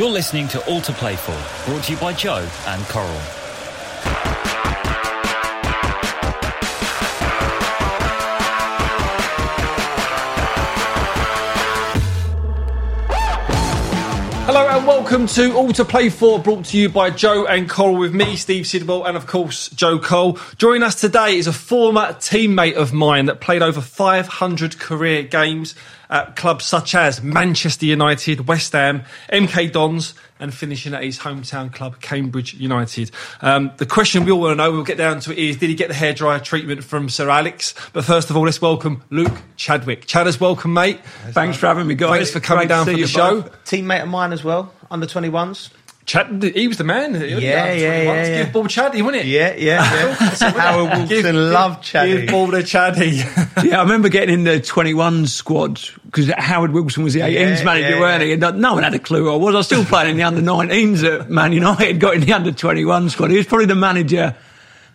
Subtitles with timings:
[0.00, 3.20] You're listening to All to Play For, brought to you by Joe and Coral.
[15.10, 18.36] Welcome to All to Play For, brought to you by Joe and Cole with me,
[18.36, 20.38] Steve Sidwell, and of course Joe Cole.
[20.56, 25.74] Joining us today is a former teammate of mine that played over 500 career games
[26.10, 29.02] at clubs such as Manchester United, West Ham,
[29.32, 33.10] MK Dons, and finishing at his hometown club, Cambridge United.
[33.40, 35.70] Um, the question we all want to know, we'll get down to it, is did
[35.70, 37.74] he get the hairdryer treatment from Sir Alex?
[37.92, 40.06] But first of all, let's welcome Luke Chadwick.
[40.06, 41.00] Chadders, welcome, mate.
[41.30, 42.10] Thanks for having me, guys.
[42.10, 43.42] Thanks for coming Great down for see the show.
[43.42, 43.64] both.
[43.64, 45.70] teammate of mine as well, under 21s.
[46.06, 47.14] Chad, he was the man.
[47.14, 48.42] Yeah, yeah, yeah, yeah.
[48.42, 49.26] Give ball Chaddy, wasn't it?
[49.26, 50.14] Yeah, yeah.
[50.40, 50.50] yeah.
[50.50, 52.20] Howard Wilkinson Give- loved Chaddy.
[52.22, 53.46] Give ball to Chaddy.
[53.64, 57.64] Yeah, I remember getting in the 21 squad because Howard Wilkinson was the 18s Yeah,
[57.64, 58.32] manager, yeah, weren't he?
[58.32, 59.54] And uh, no one had a clue who I was.
[59.54, 62.50] I was still playing in the under 19s at Man United, got in the under
[62.50, 63.30] 21 squad.
[63.30, 64.34] He was probably the manager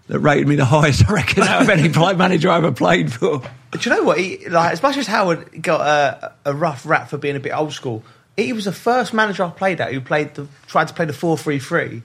[0.07, 3.13] that rated me the highest, I reckon, out of any play manager I ever played
[3.13, 3.41] for.
[3.71, 4.17] Do you know what?
[4.17, 7.51] He, like, as much as Howard got a, a rough rap for being a bit
[7.51, 8.03] old school,
[8.37, 11.13] he was the first manager I played at who played the tried to play the
[11.13, 12.03] four three three,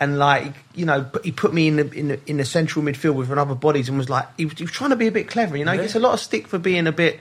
[0.00, 3.14] and like you know, he put me in the in the, in the central midfield
[3.14, 5.28] with another bodies and was like he was, he was trying to be a bit
[5.28, 5.56] clever.
[5.56, 7.20] You know, he gets a lot of stick for being a bit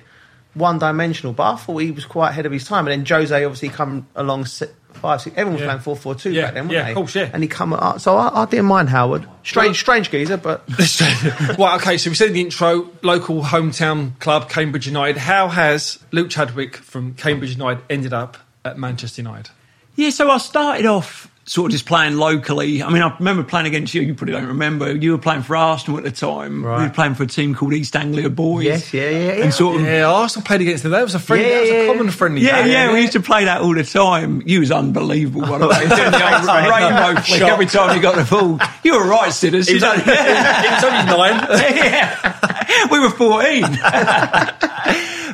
[0.54, 2.86] one dimensional, but I thought he was quite ahead of his time.
[2.88, 4.46] And then Jose obviously come along.
[4.94, 5.68] Five, six, everyone was Yeah.
[5.68, 6.92] playing four, four, two Yeah, back then, wasn't yeah, they?
[6.92, 7.30] of course, yeah.
[7.32, 9.26] And he come up, so I, I didn't mind Howard.
[9.42, 10.64] Strange, strange geezer, but
[11.58, 15.18] well, okay, so we said in the intro, local hometown club, Cambridge United.
[15.18, 19.52] How has Luke Chadwick from Cambridge United ended up at Manchester United?
[19.96, 22.82] Yeah, so I started off sort of just playing locally.
[22.82, 24.02] I mean, I remember playing against you.
[24.04, 24.96] You probably don't remember.
[24.96, 26.64] You were playing for Arsenal at the time.
[26.64, 26.78] Right.
[26.78, 28.64] We were playing for a team called East Anglia Boys.
[28.64, 29.44] yes, yeah, yeah, yeah.
[29.44, 30.94] And sort of Yeah, Arsenal played against them.
[30.94, 32.12] That was a friendly, Yeah, that was a yeah, common yeah.
[32.12, 32.42] friendly.
[32.42, 32.72] Yeah, game.
[32.72, 34.44] yeah, we used to play that all the time.
[34.46, 35.88] You was unbelievable, by the way.
[35.88, 38.60] The old rainbow flick every time you got the ball.
[38.84, 39.68] You were right, Sidders.
[39.68, 41.48] It was, only, it was only nine.
[41.76, 42.88] yeah.
[42.92, 43.64] we were 14.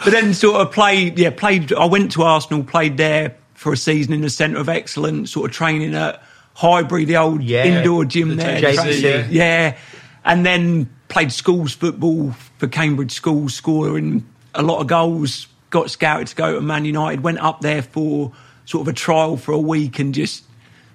[0.08, 3.78] But then sort of played, yeah, played, I went to Arsenal, played there for a
[3.78, 6.22] season in the Centre of Excellence, sort of training at
[6.56, 7.66] Highbury, the old Yeah.
[7.66, 8.60] indoor gym there.
[8.62, 9.02] JCC.
[9.02, 9.76] Training- Yeah.
[10.24, 14.24] And then played schools football for Cambridge schools, scoring
[14.56, 18.32] a lot of goals, got scouted to go to Man United, went up there for
[18.66, 20.44] sort of a trial for a week and just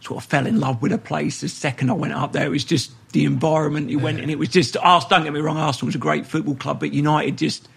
[0.00, 1.41] sort of fell in love with the place.
[1.43, 4.31] The second I went up there, it was just the environment you went in.
[4.31, 6.93] It was just, Ars- don't get me wrong, Arsenal was a great football club, but
[6.93, 7.69] United just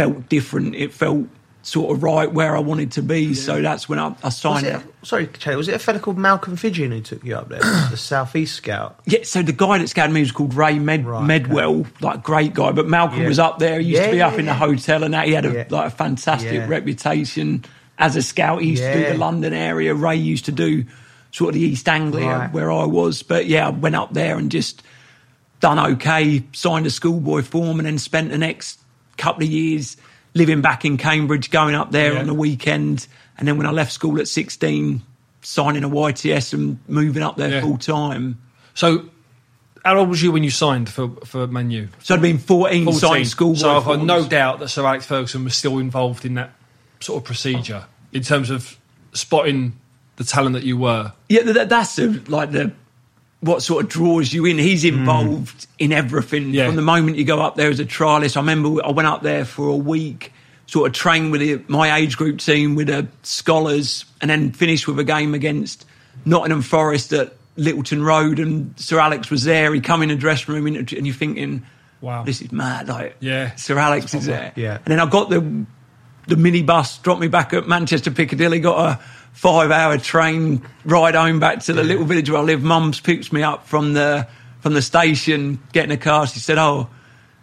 [0.00, 0.74] felt different.
[0.74, 1.26] It felt
[1.62, 3.34] sort of right where I wanted to be.
[3.34, 4.82] So that's when I, I signed it, up.
[5.02, 7.58] sorry, Charlie, was it a fella called Malcolm Fidgeon who took you up there?
[7.90, 8.98] the Southeast Scout.
[9.04, 12.54] Yeah, so the guy that scouted me was called Ray Med- Right, Medwell, like great
[12.54, 12.72] guy.
[12.72, 13.28] But Malcolm Yeah.
[13.28, 13.78] was up there.
[13.78, 15.52] He used Yeah, to be yeah, up in the hotel, and that he had a
[15.52, 15.64] Yeah.
[15.68, 16.66] like a fantastic Yeah.
[16.66, 17.62] reputation
[17.98, 18.62] as a scout.
[18.62, 19.92] He used to do the London area.
[19.94, 20.84] Ray used to do
[21.30, 22.52] sort of the East Anglia Right.
[22.54, 23.22] where I was.
[23.22, 24.82] But yeah, I went up there and just
[25.60, 26.42] done okay.
[26.54, 28.78] Signed a schoolboy form, and then spent the next
[29.20, 29.96] couple of years
[30.34, 32.20] living back in Cambridge, going up there Yeah.
[32.20, 33.06] on the weekend,
[33.38, 35.02] and then when I left school at sixteen.
[35.42, 37.60] Signing a YTS and moving up there Yeah.
[37.62, 38.36] full time.
[38.74, 39.06] So,
[39.82, 41.88] how old was you when you signed for for Man U?
[42.02, 43.00] So I'd been 14, 14.
[43.00, 43.56] signed school.
[43.56, 46.50] So I've got no doubt that Sir Alex Ferguson was still involved in that
[47.00, 48.76] sort of procedure in terms of
[49.14, 49.78] spotting
[50.16, 51.12] the talent that you were.
[51.30, 52.72] Yeah, that, that's the, like the
[53.40, 54.58] what sort of draws you in.
[54.58, 54.98] He's hmm.
[54.98, 56.66] involved in everything Yeah.
[56.66, 58.36] from the moment you go up there as a trialist.
[58.36, 60.32] I remember I went up there for a week,
[60.66, 64.86] sort of trained with the, my age group team with the scholars, and then finished
[64.86, 65.86] with a game against
[66.24, 68.38] Nottingham Forest at Littleton Road.
[68.38, 69.72] And Sir Alex was there.
[69.72, 71.64] He come in the dressing room, and and you're thinking,
[72.02, 72.24] Wow.
[72.24, 73.54] this is mad!" Like, Yeah.
[73.56, 74.52] Sir Alex is there.
[74.54, 74.74] Yeah.
[74.76, 75.64] and then I got the
[76.26, 78.60] the minibus dropped me back at Manchester Piccadilly.
[78.60, 79.00] Got a
[79.40, 82.62] five hour train ride home back to the little village where I live.
[82.62, 84.26] Mum's picked me up from the
[84.60, 86.26] from the station, getting a car.
[86.26, 86.88] She said, "Oh."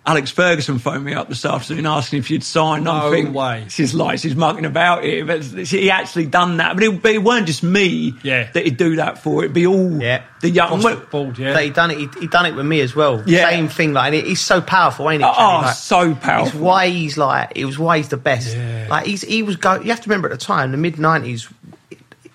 [0.06, 2.86] Alex Ferguson phoned me up this afternoon asking if you'd signed.
[2.86, 3.66] No I'm thinking, way.
[3.68, 5.26] She's like, she's mucking about here.
[5.26, 6.76] But he actually done that.
[6.76, 8.50] But it, but it weren't just me Yeah.
[8.54, 9.44] that he'd do that for.
[9.44, 10.24] It'd be all Yeah.
[10.40, 10.80] the young.
[10.80, 11.52] Across yeah.
[11.52, 11.98] That he done it.
[11.98, 13.22] He, he done it with me as well.
[13.26, 13.50] Yeah.
[13.50, 13.92] Same thing.
[13.92, 15.28] Like, and he's so powerful, ain't he?
[15.28, 16.62] Oh, oh, Like, so It's powerful.
[16.62, 17.52] why he's like.
[17.58, 18.56] It was why he's the best.
[18.56, 18.88] Yeah.
[18.90, 19.74] Like he's he was go.
[19.82, 21.50] You have to remember at the time, the mid nineties.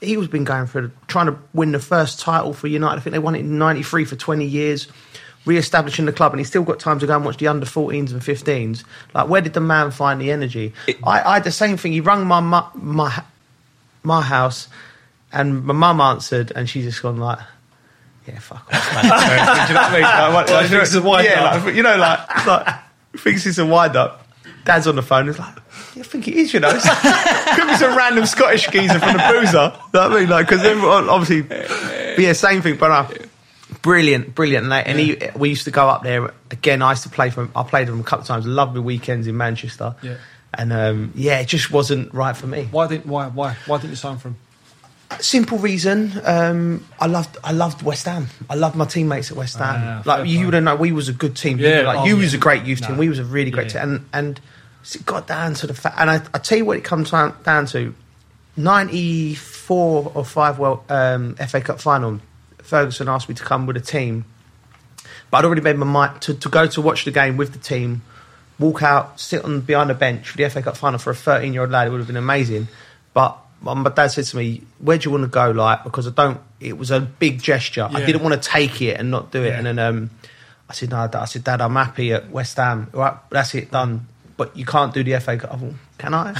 [0.03, 2.97] He was been going for trying to win the first title for United.
[2.97, 4.89] I think they won it in '93 for 20 years,
[5.45, 8.11] re-establishing the club, and he's still got time to go and watch the under 14s
[8.13, 8.85] and 15s.
[9.15, 10.73] Like, where did the man find the energy?
[11.05, 11.93] I, I had the same thing.
[11.93, 13.23] He rung my mu- my
[14.03, 14.69] my house,
[15.33, 17.39] and my mum answered, and she just gone like.
[18.27, 19.05] Yeah, fuck off, man.
[19.69, 20.47] You know what I mean?
[20.55, 21.65] Like, thinks it's a wind yeah, up.
[21.65, 22.77] like, you know, like, like
[23.17, 24.29] thinks it's a wind up.
[24.65, 25.27] Dad's on the phone.
[25.27, 25.57] He's like,
[25.95, 26.71] I think it is, you know.
[27.55, 29.73] Could be some random Scottish geezer from the boozer.
[29.75, 30.29] You know what I mean?
[30.29, 32.77] Like, because obviously, but yeah, same thing.
[32.77, 33.09] But uh,
[33.83, 34.65] brilliant, brilliant.
[34.65, 36.81] And, they, and he, we used to go up there again.
[36.83, 37.53] I used to play for him.
[37.55, 38.47] I played with him a couple of times.
[38.47, 39.95] Lovely weekends in Manchester.
[40.03, 40.17] Yeah.
[40.55, 42.69] And um, yeah, it just wasn't right for me.
[42.71, 44.37] Why didn't why why why didn't you sign for him?
[45.19, 46.13] Simple reason.
[46.25, 48.29] Um, I loved I loved West Ham.
[48.51, 50.03] I loved my teammates at West Ham.
[50.03, 50.45] Fair like you play.
[50.47, 51.59] would know, we was a good team.
[51.59, 52.23] Yeah, like oh, you yeah.
[52.23, 52.99] was a great youth team.
[52.99, 53.85] We was a really great Yeah.
[53.85, 53.91] team.
[53.91, 54.41] And and
[54.85, 55.97] it got down to the fact.
[55.99, 57.95] And I, I tell you what, it comes down, down to
[58.57, 60.59] ninety four or five.
[60.59, 62.21] Well, um, FA Cup final.
[62.63, 64.25] Ferguson asked me to come with a team,
[65.31, 67.59] but I'd already made my mind to, to go to watch the game with the
[67.59, 68.03] team.
[68.59, 71.53] Walk out, sit on behind the bench for the FA Cup final for a 13
[71.53, 71.89] year old lad.
[71.89, 72.69] It would have been amazing.
[73.13, 76.11] But my dad said to me, "Where do you want to go?" Like because I
[76.11, 76.41] don't.
[76.61, 77.89] It was a big gesture.
[77.91, 79.49] I didn't want to take it and not do it.
[79.49, 79.59] Yeah.
[79.59, 80.11] And then um,
[80.69, 82.89] I said, "No, Dad." I said, "Dad, I'm happy at West Ham.
[82.93, 84.07] Right, that's it, done."
[84.43, 85.51] But you can't do the FA Cup.
[85.61, 86.31] Thought, Can I?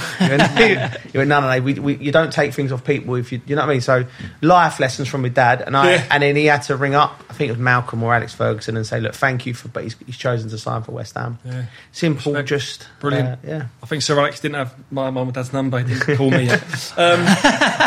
[1.13, 1.61] You went, no, no, no.
[1.61, 3.81] We, we, you don't take things off people if you, you know what I mean.
[3.81, 4.05] So
[4.41, 6.07] life lessons from my dad, and I, Yeah.
[6.11, 7.23] and then he had to ring up.
[7.29, 9.83] I think it was Malcolm or Alex Ferguson and say, look, thank you for, but
[9.83, 11.39] he's, he's chosen to sign for West Ham.
[11.45, 11.65] Yeah.
[11.93, 12.49] Simple, Respect.
[12.49, 13.29] just Brilliant.
[13.29, 13.67] uh, yeah.
[13.81, 15.79] I think Sir Alex didn't have my mum and dad's number.
[15.79, 16.63] He didn't call me yet.
[16.97, 17.25] Um,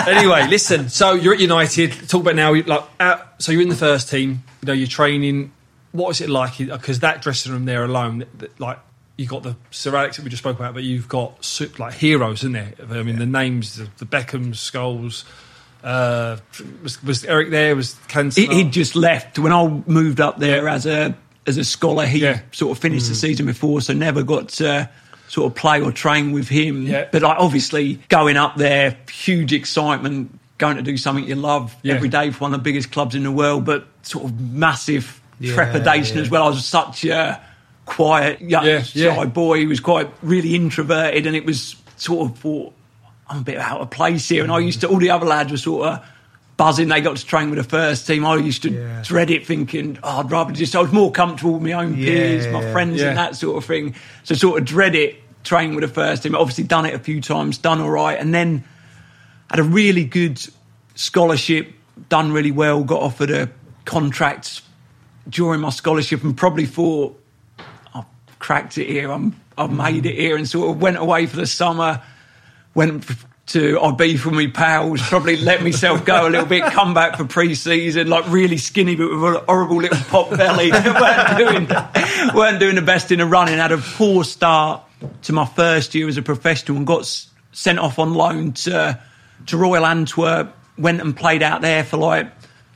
[0.08, 0.88] anyway, listen.
[0.88, 2.08] So you're at United.
[2.08, 2.54] Talk about now.
[2.54, 4.42] Like, uh, so you're in the first team.
[4.62, 5.52] You know, you're training.
[5.92, 6.58] What is it like?
[6.58, 8.24] Because that dressing room there alone,
[8.58, 8.78] like
[9.16, 12.44] you got the Sir Alex that we just spoke about, but you've got like heroes
[12.44, 12.72] in there.
[12.90, 15.24] I mean, the names, the, the Beckhams, Scholes.
[15.84, 16.38] Uh,
[16.82, 17.76] was, was Eric there?
[17.76, 18.34] Was Cantona?
[18.36, 21.16] He, he'd just left when I moved up there as a
[21.46, 22.06] as a scholar.
[22.06, 22.40] He Yeah.
[22.52, 24.90] sort of finished the season before, so never got to
[25.28, 26.82] sort of play or train with him.
[26.86, 27.08] Yeah.
[27.12, 31.94] But like obviously going up there, huge excitement, going to do something you love Yeah.
[31.94, 35.20] every day for one of the biggest clubs in the world, but sort of massive
[35.38, 36.22] Yeah, trepidation yeah.
[36.22, 36.44] as well.
[36.44, 37.40] I was such a
[37.86, 39.58] quiet, young, Yeah, shy boy.
[39.60, 42.74] He was quite really introverted, and it was sort of thought
[43.28, 44.42] I'm a bit out of place here.
[44.42, 46.04] And I used to all the other lads were sort of
[46.56, 46.88] buzzing.
[46.88, 48.24] They got to train with the first team.
[48.26, 49.02] I used to Yeah.
[49.04, 50.76] dread it, thinking oh, I'd rather just.
[50.76, 53.94] I was more comfortable with my own peers, my friends, and that sort of thing.
[54.24, 55.16] So sort of dread it.
[55.44, 56.34] Train with the first team.
[56.34, 58.64] Obviously done it a few times, done all right, and then
[59.48, 60.44] had a really good
[60.96, 61.72] scholarship,
[62.08, 63.48] done really well, got offered a
[63.84, 64.62] contract
[65.28, 67.16] during my scholarship, and probably thought,
[68.46, 69.76] cracked it here, I'm, I've mm.
[69.76, 72.00] made it here, and sort of went away for the summer,
[72.76, 73.04] went
[73.46, 77.24] to Ibiza with my pals, probably let myself go a little bit, come back for
[77.24, 80.70] pre-season, like really skinny but with a horrible little pop belly.
[80.72, 84.84] weren't, doing, weren't doing the best in the running, had a poor start
[85.22, 88.96] to my first year as a professional and got s- sent off on loan to,
[89.46, 92.30] to Royal Antwerp, went and played out there for like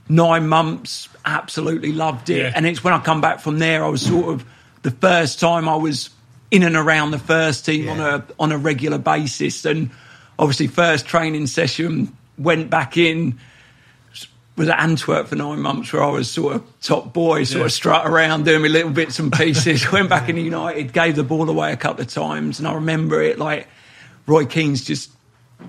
[0.09, 2.39] nine months, absolutely loved it.
[2.39, 2.53] Yeah.
[2.57, 4.45] And it's when I come back from there, I was sort of
[4.83, 6.11] the first time I was
[6.51, 9.65] in and around the first team on a on a regular basis.
[9.65, 9.91] And
[10.39, 13.39] obviously, first training session went back in.
[14.57, 17.65] Was at Antwerp for nine months, where I was sort of top boy, sort Yeah.
[17.67, 19.91] of strut around doing my little bits and pieces.
[19.91, 23.23] went back in United, gave the ball away a couple of times, and I remember
[23.23, 23.69] it like
[24.27, 25.11] Roy Keane's just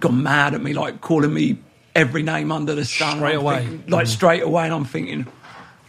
[0.01, 1.59] gone mad at me, like calling me
[1.95, 3.17] every name under the sun.
[3.17, 3.59] Straight away.
[3.65, 4.09] thinking- like mm.
[4.09, 5.25] straight away, and I'm thinking,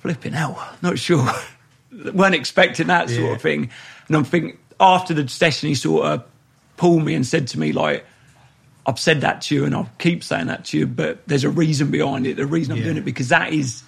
[0.03, 1.29] flipping hell, not sure.
[2.15, 3.33] Weren't expecting that sort Yeah.
[3.35, 3.71] of thing.
[4.09, 6.25] And I'm thinking, after the session, he sort of
[6.77, 8.05] pulled me and said to me, like,
[8.87, 11.51] I've said that to you and I'll keep saying that to you, but there's a
[11.51, 12.37] reason behind it.
[12.37, 12.85] The reason I'm Yeah.
[12.85, 13.83] doing it because that is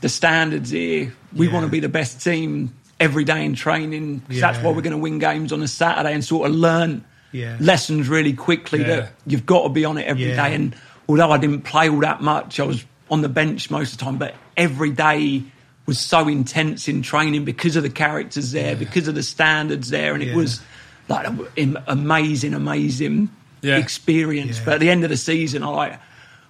[0.00, 1.12] the standards here.
[1.32, 1.52] We Yeah.
[1.52, 4.22] want to be the best team every day in training.
[4.28, 7.56] That's why we're going to win games on a Saturday and sort of learn Yeah.
[7.60, 10.54] lessons really quickly that you've got to be on it every day.
[10.56, 10.74] And
[11.08, 14.04] although I didn't play all that much, I was on the bench most of the
[14.06, 15.42] time, but every day
[15.86, 20.14] was so intense in training because of the characters there, because of the standards there,
[20.14, 20.60] and it was
[21.08, 23.28] like an amazing, amazing
[23.62, 23.78] Yeah.
[23.78, 24.58] experience.
[24.58, 24.64] Yeah.
[24.64, 26.00] But at the end of the season, I like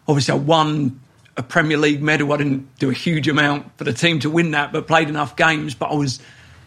[0.06, 1.00] obviously I won
[1.36, 2.32] a Premier League medal.
[2.32, 5.34] I didn't do a huge amount for the team to win that, but played enough
[5.36, 5.74] games.
[5.74, 6.18] But I was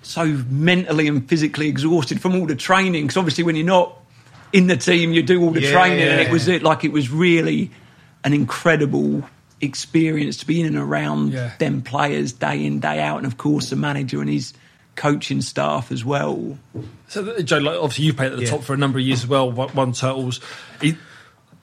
[0.02, 3.04] so mentally and physically exhausted from all the training.
[3.04, 3.96] Because obviously, when you're not
[4.54, 6.28] in the team, you do all the Yeah, training, and yeah.
[6.28, 7.70] it was it like it was really
[8.24, 9.24] an incredible
[9.62, 11.52] experience to be in and around Yeah.
[11.60, 14.54] them players day in day out, and of course the manager and his
[14.96, 16.58] coaching staff as well.
[17.10, 18.52] So, uh, Joe, like, obviously you played at the Yeah.
[18.52, 19.52] top for a number of years as well.
[19.52, 20.40] One Turtles.
[20.82, 20.96] It,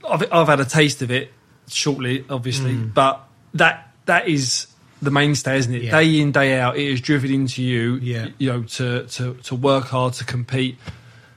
[0.09, 1.33] I've, I've had a taste of it
[1.69, 3.21] shortly, obviously, but
[3.55, 4.67] that that is
[5.01, 5.83] the mainstay, isn't it?
[5.83, 5.85] Mm.
[5.87, 5.91] Yeah.
[5.93, 7.97] Day in, day out, it is driven into you.
[8.03, 8.29] Yeah.
[8.39, 10.77] You know, to to to work hard to compete,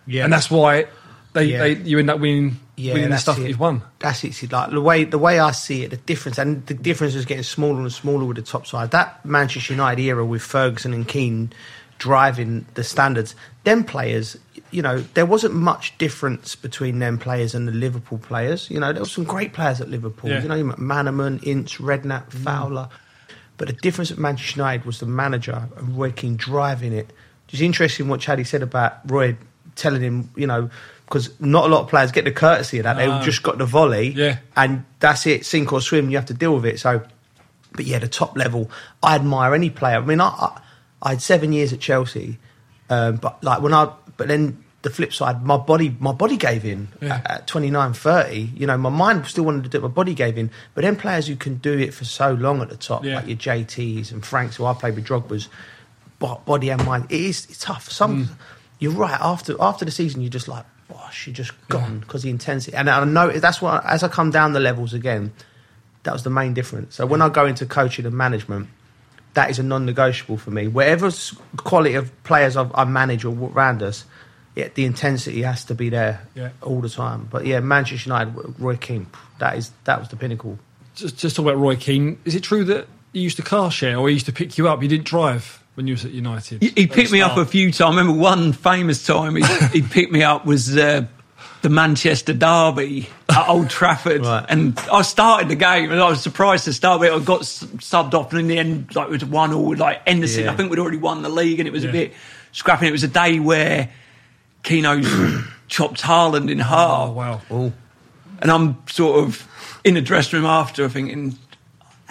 [0.08, 0.24] Yeah.
[0.24, 0.88] and that's why
[1.34, 1.60] they, Yeah.
[1.60, 3.48] they you end up winning Yeah, winning the that's stuff it.
[3.48, 3.84] you've won.
[4.00, 4.52] That's it.
[4.52, 7.44] Like the way the way I see it, the difference, and the difference is getting
[7.44, 8.92] smaller and smaller with the top side.
[8.92, 11.54] That Manchester United era with Ferguson and Keane,
[12.00, 13.36] driving the standards.
[13.64, 14.38] Them players,
[14.72, 18.70] you know, there wasn't much difference between them players and the Liverpool players.
[18.70, 20.30] You know, there were some great players at Liverpool.
[20.30, 20.42] Yeah.
[20.42, 22.44] You know, McManaman, Ince, Redknapp, mm.
[22.44, 22.90] Fowler.
[23.58, 27.12] But the difference at Manchester United was the manager and Roy Keane driving it.
[27.50, 29.38] It's interesting what Chaddy said about Roy
[29.76, 30.70] telling him, you know,
[31.06, 32.98] because not a lot of players get the courtesy of that.
[32.98, 33.16] No.
[33.18, 34.40] They've just got the volley, Yeah.
[34.56, 36.10] and that's it, sink or swim.
[36.10, 36.80] You have to deal with it.
[36.80, 37.04] So,
[37.74, 38.70] but yeah, the top level,
[39.04, 39.98] I admire any player.
[39.98, 40.62] I mean, I, I,
[41.02, 42.38] I had seven years at Chelsea,
[42.90, 46.64] um, but like when I, but then the flip side, my body, my body gave
[46.64, 47.16] in Yeah.
[47.26, 48.52] at, at 29, 30.
[48.56, 50.52] You know, my mind still wanted to do it, my body gave in.
[50.76, 53.16] But then players who can do it for so long at the top, Yeah.
[53.16, 55.50] like your JTs and Franks, who I played with Drogba's,
[56.20, 57.90] bo- body and mind, it is it's tough.
[57.92, 58.30] Some,
[58.80, 59.20] you're right.
[59.20, 62.76] After after the season, you're just like, gosh, you're just gone because the intensity.
[62.76, 65.34] And I know that's what as I come down the levels again,
[66.04, 66.96] that was the main difference.
[66.96, 68.70] So when I go into coaching and management,
[69.34, 70.68] that is a non-negotiable for me.
[70.68, 71.12] Whatever
[71.58, 74.06] quality of players I've, I manage or around us,
[74.56, 76.52] yeah, the intensity has to be there Yeah.
[76.62, 77.28] all the time.
[77.30, 79.08] But yeah, Manchester United, Roy Keane,
[79.40, 80.58] that is that was the pinnacle.
[80.96, 82.18] Just, just talk about Roy Keane.
[82.24, 84.70] Is it true that he used to car share or he used to pick you
[84.70, 84.82] up?
[84.82, 86.62] You didn't drive when you was at United.
[86.62, 87.82] He, he picked me up a few times.
[87.82, 91.06] I remember one famous time he, he picked me up was uh,
[91.62, 94.46] the Manchester Derby at Old Trafford, Right.
[94.50, 97.12] and I started the game and I was surprised to start with.
[97.12, 97.16] it.
[97.16, 99.76] I got subbed off, and in the end, like it was one all.
[99.76, 100.52] Like Henderson, Yeah.
[100.52, 101.90] I think we'd already won the league, and it was Yeah.
[101.90, 102.14] a bit
[102.52, 102.88] scrapping.
[102.88, 103.90] It was a day where
[104.64, 107.42] Keano's chopped Haaland in half, Oh wow!
[108.40, 109.48] and I'm sort of
[109.84, 111.38] in the dressing room after, thinking.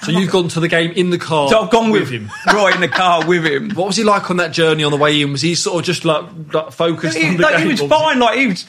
[0.04, 1.48] So you've gone to the game in the car.
[1.48, 2.30] So I've gone with, him.
[2.46, 3.70] right in the car with him.
[3.70, 5.32] What was he like on that journey on the way in?
[5.32, 7.66] Was he sort of just like, like focused he, on the like, game?
[7.66, 8.18] he was fine.
[8.18, 8.66] Like he was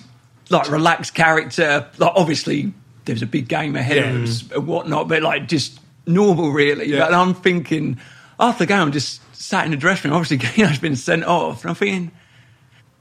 [0.49, 1.89] like relaxed character.
[1.97, 2.73] Like obviously
[3.05, 4.09] there was a big game ahead Yeah.
[4.11, 6.87] of us and whatnot, but like just normal really.
[6.87, 6.99] Yeah.
[6.99, 7.97] But I'm thinking
[8.39, 10.19] after the game, I'm just sat in the dressing room.
[10.19, 12.11] Obviously, Keano's been sent off, and I'm thinking,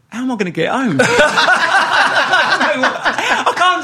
[0.09, 0.99] how am I going to get home?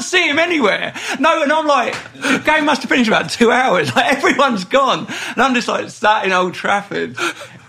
[0.01, 0.93] I can't see him anywhere.
[1.19, 3.91] No, and I'm like, the game must have finished about two hours.
[4.01, 7.15] Like everyone's gone, and I'm just like sat in Old Trafford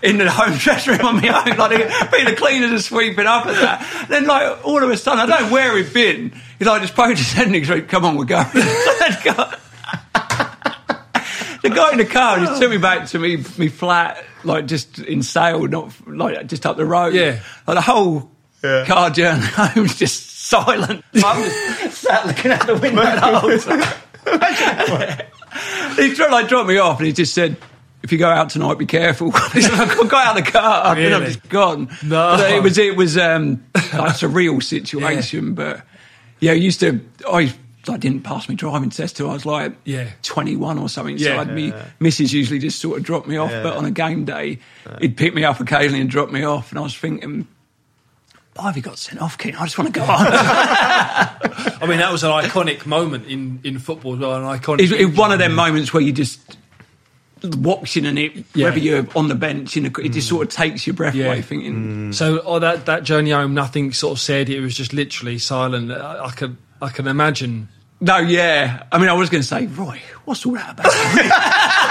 [0.01, 1.57] in the home dressing room on my own.
[1.57, 4.05] Like being the cleaners are sweeping up and that.
[4.09, 6.31] Then like all of a sudden, I don't know where he'd been.
[6.57, 8.47] He's like just poked his head and he's like, "Come on, we're going."
[11.61, 14.99] The guy in the car just took me back to me, me flat, like just
[14.99, 17.13] in Sale, not like just up the road.
[17.13, 17.39] Yeah.
[17.65, 18.29] like the whole
[18.61, 21.05] car journey home was just silent.
[21.15, 25.23] I'm just sat looking out the window the whole time.
[25.97, 27.57] he tried like drop me off, and he just said.
[28.01, 29.31] If you go out tonight, be careful.
[29.33, 31.25] I got out of the car, and I'm Really?
[31.27, 31.87] just gone.
[32.03, 32.35] No.
[32.35, 35.53] But it was it was um, like, a real situation.
[35.53, 35.83] But
[36.41, 36.99] yeah, I used to.
[37.25, 37.53] I
[37.87, 40.09] I didn't pass my driving test till I was like Yeah.
[40.23, 41.17] 21 or something.
[41.17, 41.27] Yeah.
[41.27, 44.25] So I'd me missus usually just sort of dropped me off, but on a game
[44.25, 44.59] day,
[44.99, 47.47] he'd pick me up occasionally and drop me off, and I was thinking.
[48.55, 49.55] Why have you got sent off, King?
[49.55, 50.27] I just want to go on.
[50.27, 54.35] I mean, that was an iconic moment in, in football as well.
[54.35, 54.81] An iconic.
[54.81, 56.39] it's, it's one of them moments where you just
[57.57, 58.65] watching and it, Yeah.
[58.65, 60.55] whether you're on the bench, in a, it just sort of mm.
[60.55, 61.25] takes your breath Yeah.
[61.27, 61.41] away.
[61.41, 61.73] Thinking,
[62.11, 62.13] mm.
[62.13, 64.49] So, oh, that that journey home, nothing sort of said.
[64.49, 65.91] It was just literally silent.
[65.91, 67.67] I, I can I can imagine.
[68.01, 68.83] no, yeah.
[68.91, 70.85] I mean, I was going to say, Roy, what's all that about?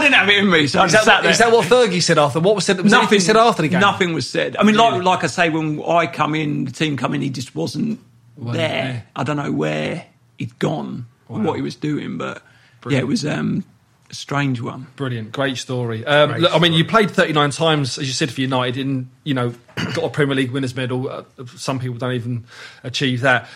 [0.00, 1.30] I didn't have it in me, so I Is that, sat there.
[1.30, 2.40] is that what Fergie said after?
[2.40, 2.80] What was said?
[2.80, 3.80] Was nothing said after the game?
[3.80, 4.56] Nothing was said.
[4.56, 5.04] I mean, like, Really?
[5.04, 8.00] like I say, when I come in, the team come in, he just wasn't
[8.36, 8.68] Wasn't there.
[8.68, 9.06] there.
[9.14, 10.06] I don't know where
[10.38, 11.44] he'd gone or Wow.
[11.46, 12.42] what he was doing, but
[12.88, 13.64] yeah, it was um,
[14.10, 14.86] a strange one.
[14.96, 16.04] Brilliant, great story.
[16.04, 19.34] Um, look, I mean, you played 39 times, as you said, for United, and you
[19.34, 19.54] know,
[19.94, 21.08] got a Premier League winners' medal.
[21.08, 21.24] Uh,
[21.56, 22.44] some people don't even
[22.82, 23.48] achieve that.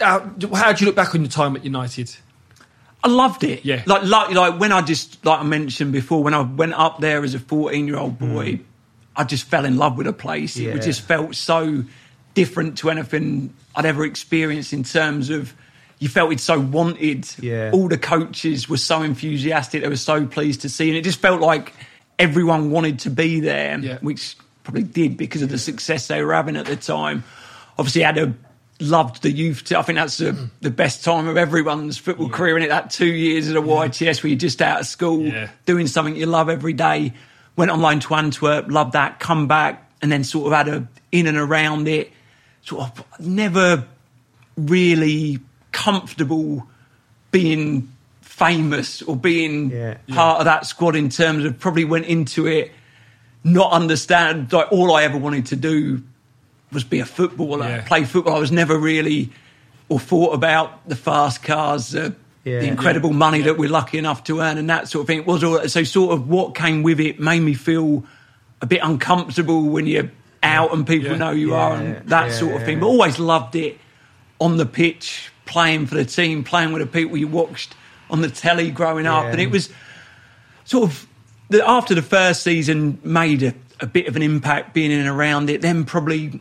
[0.00, 2.14] How, how do you look back on your time at United?
[3.02, 3.64] I loved it.
[3.64, 3.82] Yeah.
[3.86, 7.22] Like, like, like when I just, like I mentioned before, when I went up there
[7.22, 8.32] as a 14 year old mm.
[8.32, 8.60] boy,
[9.16, 10.56] I just fell in love with the place.
[10.56, 11.84] It just felt so
[12.34, 15.54] different to anything I'd ever experienced in terms of
[15.98, 17.28] you felt it so wanted.
[17.40, 17.70] Yeah.
[17.72, 19.82] All the coaches were so enthusiastic.
[19.82, 20.88] They were so pleased to see.
[20.88, 21.72] And it just felt like
[22.18, 23.98] everyone wanted to be there, Yeah.
[24.00, 27.24] which probably did because of the success they were having at the time.
[27.78, 28.34] Obviously, had a
[28.80, 29.72] loved the youth.
[29.72, 30.50] I think that's the, mm.
[30.60, 32.56] the best time of everyone's football career.
[32.56, 35.48] In it, that two years at a YTS where you're just out of school, Yeah.
[35.66, 37.12] doing something you love every day.
[37.56, 39.18] Went on loan to Antwerp, loved that.
[39.18, 42.12] Come back and then sort of had a in and around it.
[42.62, 43.84] Sort of never
[44.56, 45.40] really
[45.72, 46.66] comfortable
[47.30, 47.88] being
[48.20, 49.96] famous or being Yeah.
[50.08, 52.72] part of that squad in terms of probably went into it
[53.44, 56.02] not understand like all I ever wanted to do
[56.72, 57.80] was be a footballer, Yeah.
[57.82, 58.36] play football.
[58.36, 59.30] I was never really
[59.88, 62.10] or thought about the fast cars, uh,
[62.44, 62.60] Yeah.
[62.60, 65.18] the incredible money that we're lucky enough to earn, and that sort of thing.
[65.20, 68.04] It was all so sort of what came with it made me feel
[68.60, 70.10] a bit uncomfortable when you're
[70.42, 72.80] out and people know you are and that sort of thing.
[72.80, 73.78] But always loved it
[74.40, 77.74] on the pitch, playing for the team, playing with the people you watched
[78.10, 79.70] on the telly growing up, and it was
[80.64, 81.06] sort of
[81.50, 85.08] the, after the first season made a, a bit of an impact being in and
[85.08, 85.60] around it.
[85.62, 86.40] Then probably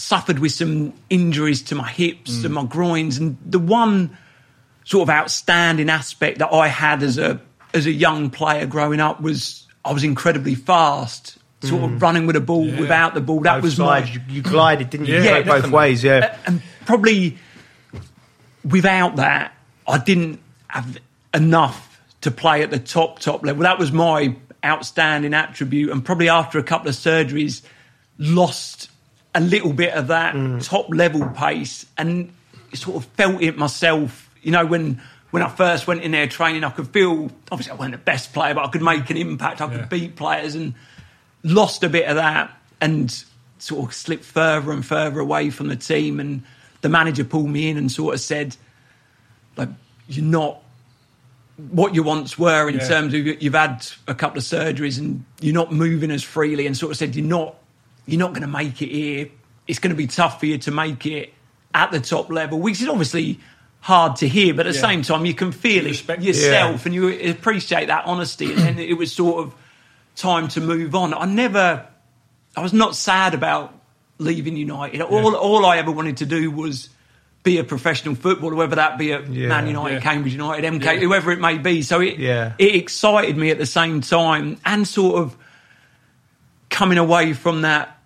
[0.00, 4.16] suffered with some injuries to my hips and my groins, and the one
[4.84, 7.40] sort of outstanding aspect that I had as a
[7.72, 12.02] as a young player growing up was I was incredibly fast, sort of mm.
[12.02, 12.80] running with a ball Yeah.
[12.80, 13.40] without the ball.
[13.40, 15.20] That Both was my sides, you, you glided, didn't you?
[15.20, 16.36] Yeah, You both ways, yeah.
[16.46, 17.38] and probably
[18.64, 19.54] without that,
[19.86, 20.98] I didn't have
[21.34, 23.62] enough to play at the top top level.
[23.62, 27.62] That was my outstanding attribute, and probably after a couple of surgeries,
[28.18, 28.89] lost
[29.34, 30.64] a little bit of that mm.
[30.64, 32.32] top level pace, and
[32.74, 34.28] sort of felt it myself.
[34.42, 37.76] You know, when when I first went in there training, I could feel obviously I
[37.76, 39.60] wasn't the best player, but I could make an impact.
[39.60, 39.86] I could Yeah.
[39.86, 40.74] beat players, and
[41.42, 43.24] lost a bit of that and
[43.58, 46.18] sort of slipped further and further away from the team.
[46.18, 46.42] And
[46.80, 48.56] the manager pulled me in and sort of said,
[49.56, 49.68] like,
[50.08, 50.62] you're not
[51.68, 52.88] what you once were in Yeah.
[52.88, 56.74] terms of you've had a couple of surgeries and you're not moving as freely and
[56.76, 57.54] sort of said you're not
[58.10, 59.28] you're not going to make it here
[59.66, 61.32] it's going to be tough for you to make it
[61.74, 63.38] at the top level which is obviously
[63.80, 64.86] hard to hear but at the Yeah.
[64.88, 66.26] same time you can feel it respect it.
[66.26, 69.54] yourself and you appreciate that honesty and then it was sort of
[70.16, 71.86] time to move on i never
[72.56, 73.72] i was not sad about
[74.18, 76.90] leaving united all, all i ever wanted to do was
[77.42, 79.48] be a professional footballer whether that be at Yeah.
[79.48, 80.00] man united Yeah.
[80.00, 80.96] cambridge united mk Yeah.
[80.96, 82.52] whoever it may be so it, Yeah.
[82.58, 85.36] it excited me at the same time and sort of
[86.68, 87.96] coming away from that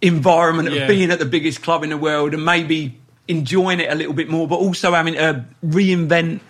[0.00, 0.82] environment Yeah.
[0.82, 4.12] of being at the biggest club in the world and maybe enjoying it a little
[4.14, 6.40] bit more, but also having to reinvent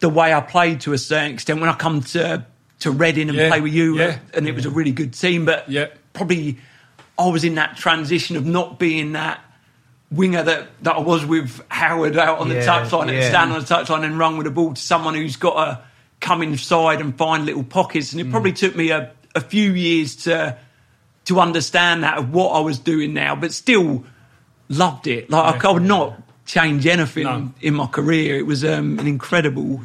[0.00, 1.60] the way I played to a certain extent.
[1.60, 2.44] When I come to
[2.80, 3.48] to Reading and Yeah.
[3.48, 4.18] play with you, Yeah.
[4.34, 5.86] and it was a really good team, but Yeah.
[6.12, 6.58] probably
[7.18, 9.40] I was in that transition of not being that
[10.12, 13.60] winger that, that I was with Howard out on the Yeah, touchline and stand on
[13.60, 15.80] the touchline and run with the ball to someone who's got to
[16.20, 18.12] come inside and find little pockets.
[18.12, 18.56] And it probably Mm.
[18.58, 20.56] took me a, a few years to
[21.26, 24.04] to understand that of what I was doing now, but still
[24.68, 25.30] loved it.
[25.30, 27.52] Like I, I would not change anything No.
[27.60, 28.36] in my career.
[28.36, 29.78] It was um, an incredible.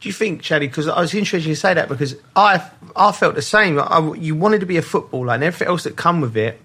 [0.00, 0.60] Do you think, Chaddy?
[0.60, 3.78] Because I was interested you say that because I I felt the same.
[3.80, 6.60] I, you wanted to be a footballer, and everything else that come with it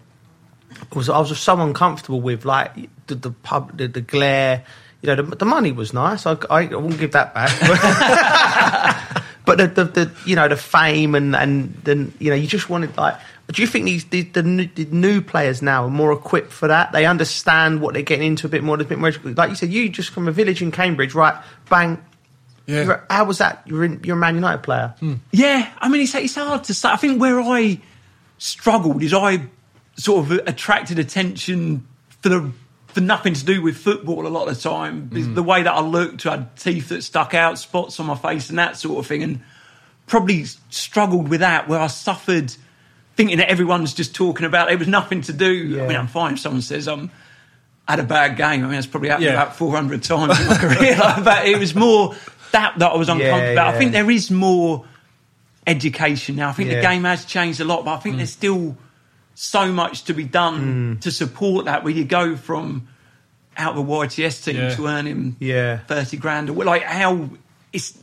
[0.94, 2.72] was I was just so uncomfortable with like
[3.08, 4.64] the, the pub, the, the glare.
[5.02, 6.26] You know, the, the money was nice.
[6.26, 7.52] I, I, I won't give that back.
[9.46, 12.70] but the, the, the you know the fame and and then you know you just
[12.70, 13.16] wanted like.
[13.52, 16.68] Do you think these the, the, new, the new players now are more equipped for
[16.70, 16.92] that?
[16.94, 18.80] They understand what they're getting into a bit more.
[18.80, 19.12] A bit more.
[19.24, 21.36] Like you said, you just from a village in Cambridge, right?
[21.70, 22.04] Bang,
[22.66, 22.84] Yeah.
[22.84, 23.62] you're- How was that?
[23.66, 24.96] You're in, you're a Man United player.
[25.00, 25.16] Hmm.
[25.32, 26.90] Yeah, I mean, it's, it's hard to say.
[26.90, 27.80] I think where I
[28.38, 29.42] struggled is I
[29.98, 31.86] sort of attracted attention
[32.22, 32.52] for the
[32.88, 35.08] for nothing to do with football a lot of the time.
[35.10, 35.34] Hmm.
[35.34, 38.50] The way that I looked, I had teeth that stuck out, spots on my face,
[38.50, 39.42] and that sort of thing, and
[40.08, 41.68] probably struggled with that.
[41.68, 42.56] Where I suffered
[43.16, 44.72] thinking that everyone's just talking about.
[44.72, 45.82] It was nothing to do.
[45.82, 47.12] I mean, I'm fine if someone says I'm.
[47.86, 48.62] Had a bad game.
[48.62, 49.34] I mean, that's probably happened Yeah.
[49.34, 50.96] about 400 times in my career.
[50.96, 52.16] Like, but it was more
[52.54, 53.52] that that I was uncomfortable.
[53.52, 53.76] about.
[53.76, 54.86] I think there is more
[55.68, 56.48] education now.
[56.48, 58.20] I think the game has changed a lot, but I think mm.
[58.20, 58.78] there's still
[59.36, 61.02] so much to be done mm.
[61.02, 61.84] to support that.
[61.84, 62.88] Where you go from
[63.58, 64.76] out of a YTS team Yeah.
[64.76, 65.80] to earning Yeah.
[65.80, 67.32] thirty grand, or like how
[67.74, 67.98] it's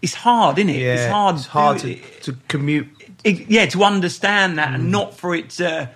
[0.00, 0.80] it's hard, isn't it?
[0.80, 1.36] Yeah, it's hard.
[1.36, 2.86] It's hard to, to commute.
[3.24, 4.90] It- yeah, to understand that and mm.
[4.90, 5.90] not for it to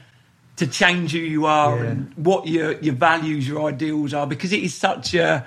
[0.56, 1.90] to change who you are Yeah.
[1.90, 5.46] and what your your values, your ideals are, because it is such a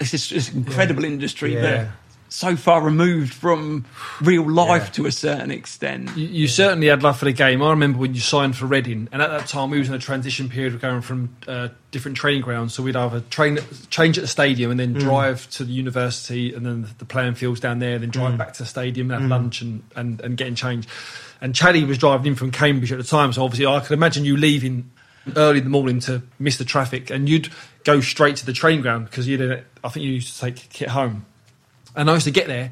[0.00, 1.90] it's just it's an incredible industry, Yeah.
[2.30, 3.84] So far removed from
[4.20, 4.92] real life Yeah.
[4.92, 6.16] to a certain extent.
[6.16, 7.62] You, you certainly had love for the game.
[7.62, 9.98] I remember when you signed for Reading, and at that time we was in a
[9.98, 12.72] transition period of going from uh, different training grounds.
[12.74, 13.58] So we'd either train,
[13.90, 15.00] change at the stadium, and then mm.
[15.00, 18.38] drive to the university, and then the playing fields down there, then drive mm.
[18.38, 19.30] back to the stadium, and have mm.
[19.30, 20.88] lunch, and, and, and getting changed.
[21.40, 24.24] And Chaddy was driving in from Cambridge at the time, so obviously I could imagine
[24.24, 24.90] you leaving
[25.36, 27.50] early in the morning to miss the traffic, and you'd
[27.84, 30.40] go straight to the training ground because you would uh, I think you used to
[30.40, 31.26] take kit home.
[31.96, 32.70] And I used to get there.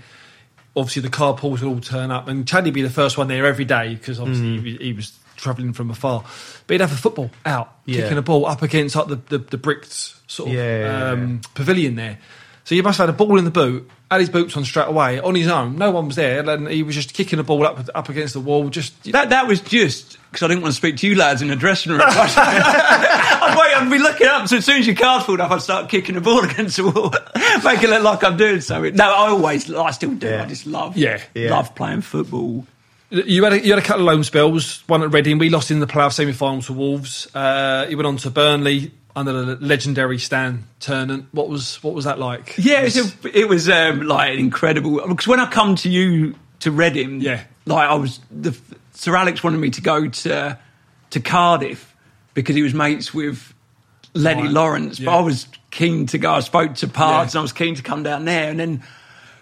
[0.76, 3.46] Obviously, the car carpools would all turn up, and Chaddy'd be the first one there
[3.46, 6.24] every day because obviously he, he was travelling from afar.
[6.66, 8.02] But he'd have a football out, Yeah.
[8.02, 9.92] kicking a ball up against like the, the, the bricked
[10.31, 12.18] sort of Yeah, yeah, um, pavilion there.
[12.64, 14.88] So you must have had a ball in the boot, had his boots on straight
[14.88, 15.76] away on his own.
[15.76, 18.40] No one was there, and he was just kicking the ball up up against the
[18.40, 18.68] wall.
[18.68, 21.48] Just That that was just because I didn't want to speak to you lads in
[21.48, 22.02] the dressing room.
[22.04, 25.62] I'd wait, I'd be looking up, so as soon as your car's pulled up, I'd
[25.62, 27.10] start kicking the ball against the wall,
[27.64, 28.94] make it look like I'm doing something.
[28.94, 30.26] No, I always, I still do.
[30.28, 30.42] Yeah.
[30.42, 31.20] I just love, Yeah.
[31.34, 31.50] Yeah.
[31.50, 32.66] love playing football.
[33.10, 34.82] You had a, you had a couple of loan spells.
[34.86, 37.26] One at Reading, we lost in the playoff semi-final to Wolves.
[37.34, 41.26] Uh, you went on to Burnley under the legendary Stan Ternent.
[41.32, 42.54] What was what was that like?
[42.58, 45.00] Yeah, it was, it was um, like an incredible.
[45.08, 47.44] Because when I come to you to Reading, Yeah.
[47.64, 48.54] like I was the
[48.98, 50.58] Sir Alex wanted me to go to
[51.11, 51.94] to Cardiff
[52.34, 53.54] because he was mates with
[54.12, 54.50] Lennie Right.
[54.50, 55.16] Lawrence, but Yeah.
[55.18, 56.32] I was keen to go.
[56.34, 57.22] I spoke to Pards Yeah.
[57.22, 58.82] and I was keen to come down there, and then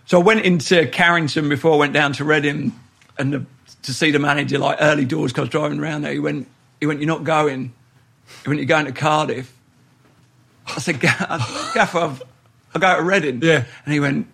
[0.04, 2.78] so I went into Carrington before I went down to Reading
[3.18, 3.46] and the,
[3.84, 5.32] to see the manager like early doors.
[5.32, 6.12] Cause I was driving around there.
[6.12, 6.46] He went,
[6.78, 7.72] he went, you're not going.
[8.42, 9.52] He went, you're going to Cardiff.
[10.66, 12.22] I said, Gaffer, I've,
[12.74, 13.40] I go to Reading.
[13.42, 13.64] Yeah.
[13.86, 14.26] And he went,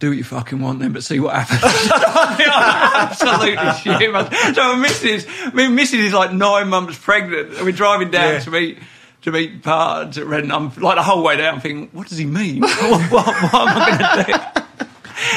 [0.00, 1.62] do what you fucking want then, but see what happens.
[2.44, 3.56] Absolutely
[3.98, 4.12] shit.
[4.12, 4.54] man.
[4.54, 8.38] So my missus, my missus is like nine months pregnant, and we're driving down Yeah.
[8.40, 8.78] to meet
[9.22, 10.50] to meet Pards at Reading.
[10.52, 12.60] I'm like the whole way down, thinking, what does he mean?
[12.62, 14.62] what, what, what am I going to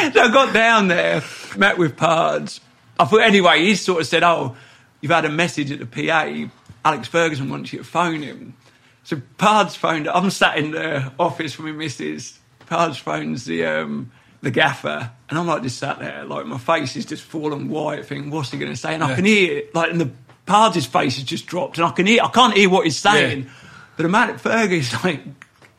[0.09, 0.11] do?
[0.13, 1.23] so I got down there,
[1.55, 2.59] met with Pards.
[2.99, 3.61] I thought anyway.
[3.63, 4.57] He sort of said, "Oh,
[5.01, 6.49] you've had a message at the PA.
[6.83, 8.55] Alex Ferguson wants you to phone him."
[9.03, 10.09] So Pards phoned.
[10.09, 12.37] I'm sat in the office with my missus.
[12.69, 16.95] Pards phones the um, the gaffer, and I'm like just sat there, like my face
[16.95, 18.05] is just fallen white.
[18.05, 18.93] Thinking, what's he going to say?
[18.93, 20.11] And I can hear like, and the
[20.45, 22.21] Pards' face has just dropped, and I can hear.
[22.23, 23.49] I can't hear what he's saying, Yeah.
[23.97, 25.21] but the man at Ferguson's like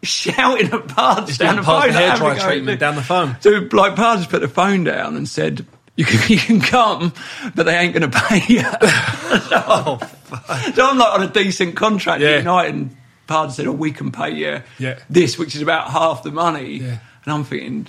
[0.02, 1.86] shouting at Pards He's down the phone.
[1.88, 3.36] the hair dry treatment down the phone.
[3.40, 5.64] So like Pards put the phone down and said.
[5.96, 7.12] You can, you can come,
[7.56, 8.62] but they ain't going to pay you.
[9.50, 9.98] Oh,
[10.74, 12.28] So I'm like on a decent contract Yeah.
[12.30, 14.98] at United, and Pard said, "Oh, we can pay you Yeah.
[15.10, 16.98] this, which is about half the money." Yeah.
[17.24, 17.88] And I'm thinking,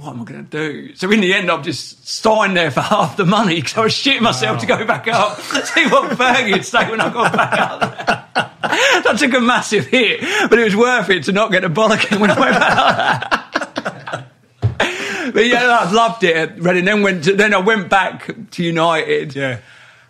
[0.00, 0.94] what am I going to do?
[0.94, 3.92] So in the end, I'm just signed there for half the money because I was
[3.92, 7.58] shitting myself to go back up, see what Fergie would say when I got back
[7.58, 8.24] up there.
[8.62, 12.20] I took a massive hit, but it was worth it to not get a bollocking
[12.20, 13.32] when I went back.
[13.32, 14.32] up.
[15.32, 16.84] but yeah, I loved it at Reading.
[16.84, 19.34] Then went to, then I went back to United.
[19.34, 19.60] Yeah.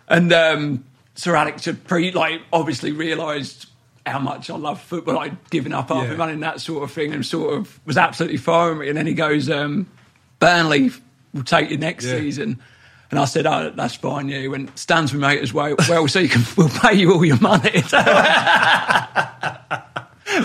[0.07, 0.83] And um,
[1.15, 3.68] Sir Alex had pre like obviously realised
[4.05, 6.17] how much I love football, I'd given up after Yeah.
[6.17, 8.89] running that sort of thing, and sort of was absolutely fine with me.
[8.89, 9.87] And then he goes, um,
[10.39, 10.91] Burnley
[11.33, 12.17] will take you next Yeah.
[12.17, 12.59] season.
[13.11, 16.07] And I said, "Oh, that's fine." Yeah, he went, "Stands with mate as well." Well,
[16.07, 17.81] so you can we'll pay you all your money.
[17.91, 18.03] but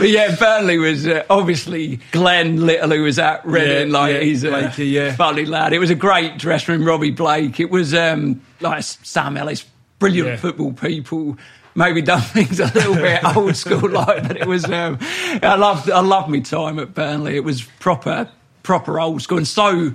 [0.08, 3.88] yeah, Burnley was uh, obviously Glen Little, who was at Reading.
[3.90, 5.14] Yeah, like yeah, he's a Blakey, yeah.
[5.14, 5.74] funny lad.
[5.74, 6.88] It was a great dressing room.
[6.88, 7.60] Robbie Blake.
[7.60, 9.66] It was um, like Sam Ellis,
[9.98, 10.36] brilliant Yeah.
[10.36, 11.36] football people.
[11.74, 14.64] Maybe done things a little bit old school like, but it was.
[14.64, 14.98] Um,
[15.42, 15.90] I loved.
[15.90, 17.36] I loved my time at Burnley.
[17.36, 18.28] It was proper,
[18.62, 19.92] proper old school, and so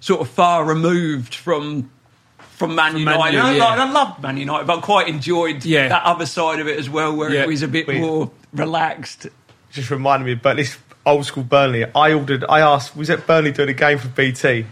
[0.00, 1.90] sort of far removed from.
[2.56, 3.64] From Man Man United, U, I, yeah.
[3.64, 5.88] like- I loved Man United, but I quite enjoyed Yeah.
[5.88, 7.42] that other side of it as well, where Yeah.
[7.42, 9.26] it was a bit We- more relaxed.
[9.72, 11.84] just reminded me of Bur- this old school Burnley.
[11.96, 14.66] I ordered, I asked, was it Burnley doing a game for BT?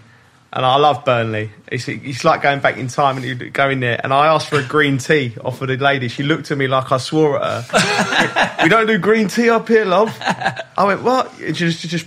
[0.54, 1.50] And I love Burnley.
[1.68, 3.98] It's, it's like going back in time and you go in there.
[4.04, 6.08] And I asked for a green tea off of the lady.
[6.08, 8.62] She looked at me like I swore at her.
[8.62, 10.14] we don't do green tea up here, love.
[10.20, 11.32] I went, what?
[11.40, 12.06] And she just, she just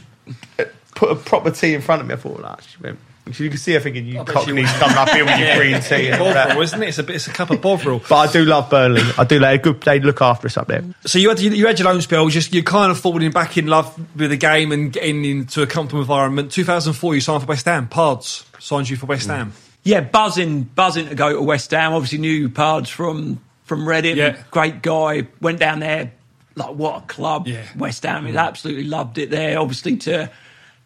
[0.93, 2.13] put a proper tea in front of me.
[2.13, 2.57] I thought, nah.
[2.57, 5.39] She went, you can see I think, you bet she cockneys coming up here with
[5.39, 6.09] your green tea.
[6.09, 6.19] And.
[6.19, 6.89] Bovril, isn't it?
[6.89, 7.15] It's a bit.
[7.15, 8.01] It's a cup of Bovril.
[8.07, 9.01] But I do love Burnley.
[9.17, 9.81] I do like a good.
[9.81, 10.83] They look after us up there.
[11.05, 12.27] So you had you had your loan spell.
[12.29, 15.67] Just you're kind of falling back in love with the game and getting into a
[15.67, 16.51] comfortable environment.
[16.51, 17.87] 2004, you signed for West Ham.
[17.87, 19.51] Pards signed you for West Ham.
[19.51, 19.61] Mm.
[19.83, 21.93] Yeah, buzzing, buzzing to go to West Ham.
[21.93, 24.17] Obviously knew Pards from from Reading.
[24.17, 24.41] Yeah.
[24.51, 25.27] Great guy.
[25.41, 26.11] Went down there.
[26.55, 27.47] Like what a club.
[27.47, 27.65] Yeah.
[27.75, 28.25] West Ham.
[28.25, 28.39] He mm.
[28.39, 29.59] absolutely loved it there.
[29.59, 30.29] Obviously to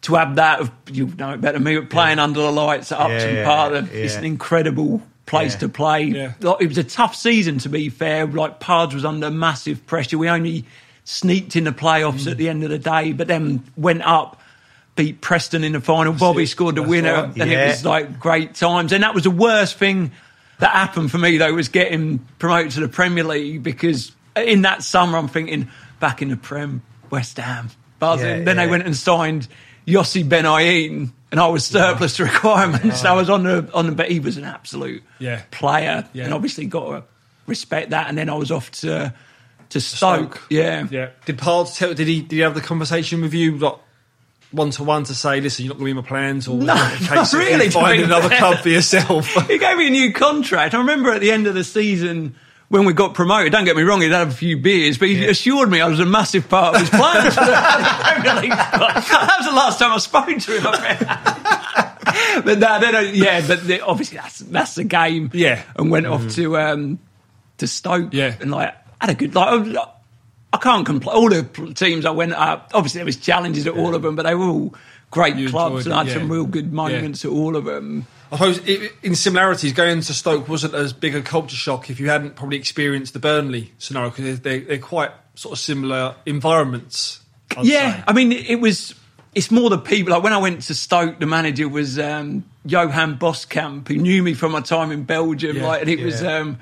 [0.02, 2.90] to have that of you know it better than me, but playing under the lights
[2.92, 3.72] at Upton Yeah, Park.
[3.72, 5.58] yeah, It's an incredible place Yeah.
[5.60, 6.02] to play.
[6.04, 6.32] Yeah.
[6.40, 8.26] Like, it was a tough season to be fair.
[8.26, 10.18] Like Pards was under massive pressure.
[10.18, 10.64] We only
[11.04, 12.30] sneaked in the playoffs Mm.
[12.32, 14.36] at the end of the day, but then went up.
[14.96, 16.12] Beat Preston in the final.
[16.12, 16.48] Bobby it.
[16.48, 17.36] scored the That's winner, right.
[17.40, 18.92] and it was like great times.
[18.92, 20.10] And that was the worst thing
[20.58, 24.82] that happened for me though was getting promoted to the Premier League because in that
[24.82, 25.68] summer I'm thinking
[26.00, 28.26] back in the Prem, West Ham, buzzing.
[28.40, 29.46] Yeah, then they went and signed
[29.90, 33.04] Yossi Benayoun, and I was surplus to requirements.
[33.04, 35.42] I was on the on the, but he was an absolute Yeah.
[35.50, 36.24] player, Yeah.
[36.24, 37.02] and obviously got to
[37.46, 38.08] respect that.
[38.08, 39.12] And then I was off to
[39.70, 40.42] to Stoke.
[40.50, 41.10] Yeah, Yeah.
[41.26, 41.94] Did Pards tell?
[41.94, 42.20] Did he?
[42.22, 43.56] Did he have the conversation with you?
[43.58, 43.76] Like,
[44.52, 46.56] one to one to say, listen, you're not going to be in my plans, or
[46.56, 48.38] No, in case not really, find be another fair.
[48.38, 49.28] club for yourself.
[49.48, 50.74] he gave me a new contract.
[50.74, 52.34] I remember at the end of the season
[52.70, 53.52] when we got promoted.
[53.52, 56.00] Don't get me wrong, he'd had a few beers, but he assured me I was
[56.00, 58.94] a massive part of his plans for the Premier League squad.
[58.94, 61.86] That was the last time I spoke to him.
[62.44, 65.30] But no, then, uh, yeah, but obviously that's that's the game.
[65.34, 65.62] Yeah.
[65.76, 66.98] and went off to um,
[67.58, 68.12] to Stoke.
[68.14, 68.34] Yeah.
[68.40, 69.76] and like had a good like.
[69.76, 71.16] I- can't complain.
[71.16, 71.42] All the
[71.74, 74.46] teams I went up, obviously there was challenges at all of them, but they were
[74.46, 74.74] all
[75.10, 76.14] great You clubs, and I had yeah.
[76.14, 78.06] some real good moments at all of them.
[78.32, 81.98] I suppose i in similarities, going to Stoke wasn't as big a culture shock if
[81.98, 87.20] you hadn't probably experienced the Burnley scenario because they're, they're quite sort of similar environments.
[87.56, 88.04] I'd yeah, say.
[88.06, 88.94] I mean, it was.
[89.34, 90.12] It's more the people.
[90.12, 94.34] Like when I went to Stoke, the manager was um, Johan Boskamp, who knew me
[94.34, 95.56] from my time in Belgium.
[95.56, 96.58] Yeah, like, and it was um,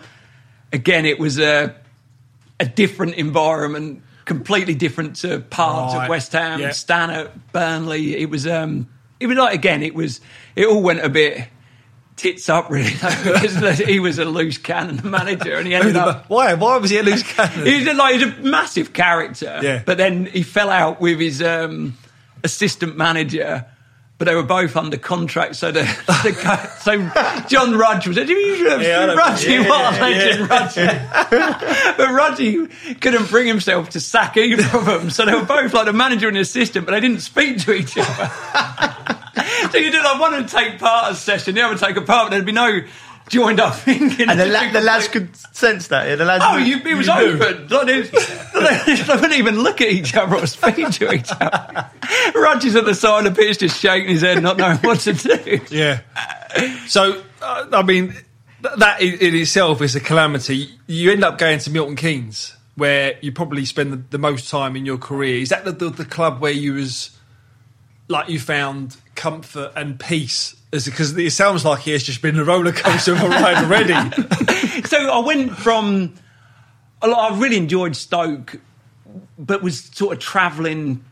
[0.72, 1.74] again, it was a
[2.60, 6.70] a different environment, completely different to Pards Right, of West Ham, yeah.
[6.70, 8.16] Stanner, Burnley.
[8.16, 8.46] It was.
[8.46, 8.88] Um,
[9.20, 10.20] it was like again, it was.
[10.56, 11.48] It all went a bit
[12.18, 12.90] tits up, really.
[12.92, 16.28] because he was a loose cannon, the manager, and he ended up.
[16.28, 16.54] Why?
[16.54, 17.64] Why was he a loose cannon?
[17.64, 19.60] He's a, like he's a massive character.
[19.62, 19.82] Yeah.
[19.84, 21.96] But then he fell out with his um,
[22.44, 23.64] assistant manager.
[24.18, 28.16] But they were both under contract, so the, the so John Rudge was.
[28.16, 29.14] Did you Yeah, I know.
[29.14, 29.52] Rudgy?
[29.52, 31.94] Yeah, what a yeah, legend, Rudgy!
[31.96, 35.86] but Rudgy couldn't bring himself to sack either of them, so they were both like
[35.86, 39.24] the manager and the assistant, but they didn't speak to each other.
[39.70, 41.96] So you did like one would take part of a session, the other would take
[41.96, 42.80] a part, but there'd be no
[43.28, 44.28] joined up thinking.
[44.30, 46.08] And the, la- the lads could sense that.
[46.08, 47.42] Yeah, the lads Oh, knew- you, it was you knew.
[47.42, 47.68] open.
[47.68, 51.90] Like, it was- they wouldn't even look at each other or speak to each other.
[52.34, 55.12] Rudgy's at the side of the pitch just shaking his head, not knowing what to
[55.12, 55.60] do.
[55.70, 56.00] Yeah.
[56.86, 58.14] So, uh, I mean,
[58.78, 60.70] that in, in itself is a calamity.
[60.86, 64.74] You end up going to Milton Keynes, where you probably spend the, the most time
[64.74, 65.36] in your career.
[65.40, 67.10] Is that the, the, the club where you was
[68.08, 70.54] like you found comfort and peace?
[70.72, 73.64] is Because it sounds like he has just been a roller coaster of a ride
[73.64, 73.94] already.
[74.88, 76.14] So I went from.
[77.02, 78.56] a lot- I really enjoyed Stoke,
[79.38, 81.04] but was sort of travelling,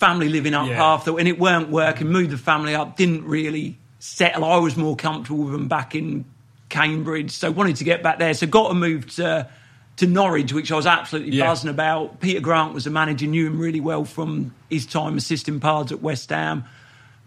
[0.00, 0.84] family living up Yeah.
[0.84, 2.08] after, and it weren't working.
[2.08, 4.44] Moved the family up, didn't really settle.
[4.44, 6.24] I was more comfortable with them back in
[6.68, 8.34] Cambridge, so wanted to get back there.
[8.34, 9.48] So got to move to
[9.96, 11.46] to Norwich, which I was absolutely Yeah.
[11.46, 12.20] buzzing about.
[12.20, 16.02] Peter Grant was the manager, knew him really well from his time assisting Pards at
[16.02, 16.64] West Ham.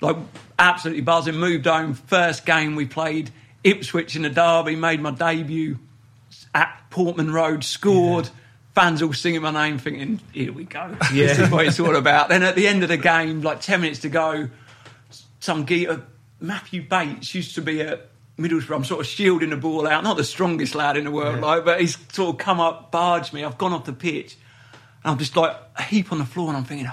[0.01, 0.17] Like
[0.59, 1.35] absolutely buzzing.
[1.35, 1.93] Moved home.
[1.93, 3.31] First game we played
[3.63, 4.75] Ipswich in the derby.
[4.75, 5.79] Made my debut
[6.53, 7.63] at Portman Road.
[7.63, 8.29] Scored.
[8.75, 10.95] Fans all singing my name, thinking, "Here we go.
[11.11, 13.81] this is what it's all about." Then at the end of the game, like ten
[13.81, 14.49] minutes to go,
[15.39, 16.05] some geezer,
[16.39, 18.75] Matthew Bates used to be at Middlesbrough.
[18.75, 21.65] I'm sort of shielding the ball out, not the strongest lad in the world, like,
[21.65, 23.43] but he's sort of come up, barged me.
[23.43, 24.37] I've gone off the pitch,
[25.03, 26.87] and I'm just like a heap on the floor, and I'm thinking,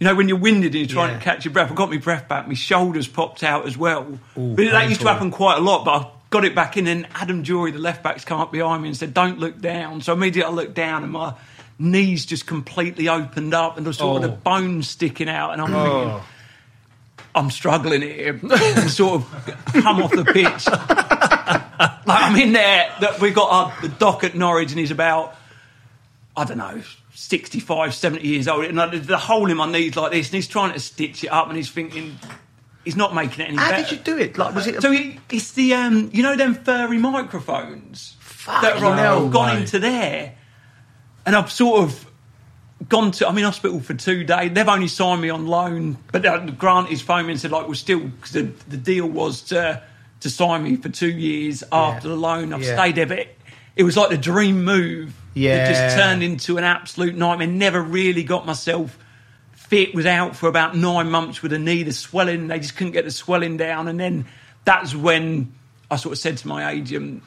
[0.00, 1.18] you know, when you're winded and you're trying Yeah.
[1.18, 4.18] to catch your breath, I got my breath back, my shoulders popped out as well.
[4.38, 6.86] Ooh, but that used to happen quite a lot, but I got it back in,
[6.86, 10.00] and Adam Drury, the left back's come up behind me and said, "Don't look down."
[10.00, 11.34] So immediately I looked down, and my
[11.78, 14.32] knees just completely opened up, and there's sort of Oh.
[14.32, 15.84] the bones sticking out, and I'm oh.
[15.84, 16.10] thinking.
[16.10, 16.22] Oh.
[17.32, 18.40] I'm struggling here.
[18.50, 20.66] and sort of come off the pitch.
[20.68, 22.92] like I'm in there.
[23.00, 25.36] That we got our, the dock at Norwich, and he's about
[26.36, 26.82] I don't know.
[27.14, 30.48] 65, 70 years old, and I, the hole in my knees like this, and he's
[30.48, 32.18] trying to stitch it up, and he's thinking
[32.84, 33.82] he's not making it any How better.
[33.82, 34.38] did you do it?
[34.38, 34.80] Like, was it?
[34.80, 38.16] So he, it's the um, you know them furry microphones
[38.46, 39.60] that are on, no I've gone way.
[39.62, 40.34] into there,
[41.26, 42.06] and I've sort of
[42.88, 43.28] gone to.
[43.28, 44.52] I'm in hospital for two days.
[44.54, 47.68] They've only signed me on loan, but uh, Grant is phoned me and said like,
[47.68, 49.82] we're still because the, the deal was to
[50.20, 52.52] to sign me for two years after the loan.
[52.52, 52.76] I've Yeah.
[52.76, 53.38] stayed there, but it,
[53.76, 55.14] it was like the dream move.
[55.34, 55.64] Yeah.
[55.68, 57.46] it just turned into an absolute nightmare.
[57.46, 58.98] Never really got myself
[59.52, 62.48] fit was out for about nine months with a knee, the swelling.
[62.48, 63.86] They just couldn't get the swelling down.
[63.88, 64.26] And then
[64.64, 65.52] that's when
[65.90, 67.22] I sort of said to my agent,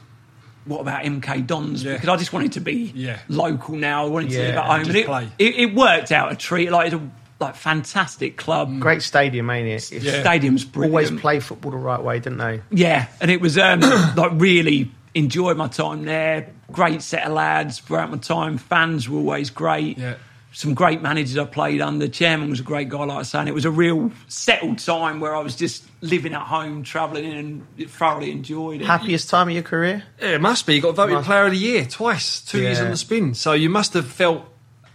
[0.65, 1.83] what about MK Dons?
[1.83, 1.93] Yeah.
[1.93, 3.19] Because I just wanted to be Yeah.
[3.29, 4.05] local now.
[4.05, 4.77] I wanted to Yeah, live at home.
[4.79, 5.27] just And it, play.
[5.39, 6.69] it, it worked out a treat.
[6.71, 8.79] Like, it's a like, fantastic club.
[8.79, 9.91] Great stadium, ain't it?
[9.91, 10.21] It's Yeah.
[10.21, 10.93] Stadium's brilliant.
[11.11, 12.61] Always play football the right way, didn't they?
[12.71, 13.79] Yeah, and it was um,
[14.15, 16.49] like really enjoyed my time there.
[16.71, 18.57] Great set of lads throughout my time.
[18.57, 19.97] Fans were always great.
[19.97, 20.15] Yeah.
[20.55, 22.07] Some great managers I played under.
[22.07, 23.39] Chairman was a great guy, like I say.
[23.39, 27.25] And it was a real settled time where I was just living at home, travelling
[27.25, 27.37] in,
[27.79, 28.85] and thoroughly enjoyed it.
[28.85, 30.03] Happiest time of your career?
[30.21, 30.75] Yeah, it must be.
[30.75, 32.85] You got voted Must- player of the year twice, two years Yeah.
[32.85, 33.33] on the spin.
[33.33, 34.45] So you must have felt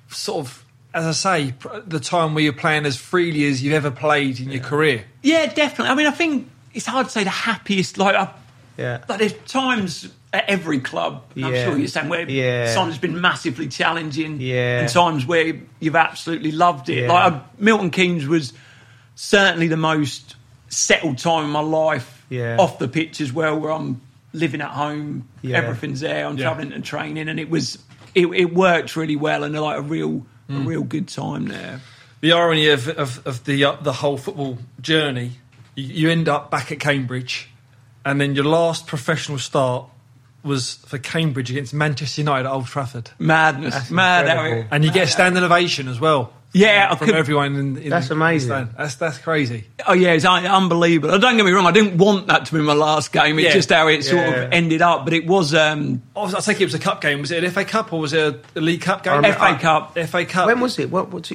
[0.08, 1.10] sort of, as I
[1.46, 1.54] say,
[1.86, 5.04] the time where you're playing as freely as you've ever played in your career.
[5.22, 5.90] Yeah, definitely.
[5.90, 7.98] I mean, I think it's hard to say the happiest.
[7.98, 8.28] Like, I,
[8.78, 9.02] Yeah.
[9.08, 11.24] like there's times at every club.
[11.36, 12.72] I'm sure you're saying where Yeah.
[12.74, 14.40] times has been massively challenging.
[14.40, 14.80] Yeah.
[14.80, 17.02] and times where you've absolutely loved it.
[17.04, 17.12] Yeah.
[17.12, 18.52] Like uh, Milton Keynes was
[19.14, 20.36] certainly the most
[20.68, 22.14] settled time in my life.
[22.30, 22.56] Yeah.
[22.58, 24.02] off the pitch as well, where I'm
[24.34, 25.26] living at home.
[25.40, 25.56] Yeah.
[25.56, 26.26] Everything's there.
[26.26, 26.44] I'm Yeah.
[26.44, 27.78] travelling and training, and it was
[28.14, 30.64] it, it worked really well, and like a real Mm.
[30.64, 31.80] a real good time there.
[32.22, 35.32] The irony of, of, of the uh, the whole football journey,
[35.74, 37.48] you, you end up back at Cambridge,
[38.08, 39.86] and then your last professional start
[40.44, 44.68] was for Cambridge against Manchester United at Old Trafford, Madness, That's mad how incredible.
[44.70, 46.32] and you get a standing ovation as well.
[46.54, 47.56] Yeah, I from could- everyone.
[47.56, 48.48] In, in That's amazing.
[48.48, 48.68] stand.
[48.78, 49.64] That's that's crazy.
[49.86, 51.18] Oh yeah, it's un- unbelievable.
[51.18, 53.38] Don't get me wrong, I didn't want that to be my last game.
[53.38, 53.52] It's Yeah.
[53.52, 54.34] just how it sort Yeah.
[54.44, 55.04] of ended up.
[55.04, 57.20] But it was um, I, was, I think it was a cup game.
[57.20, 58.20] Was it an FA Cup or was it
[58.56, 59.16] a, a League Cup game?
[59.16, 59.98] remember- FA Cup.
[59.98, 60.46] FA Cup.
[60.46, 60.90] When was it?
[60.90, 61.10] What?
[61.10, 61.30] What?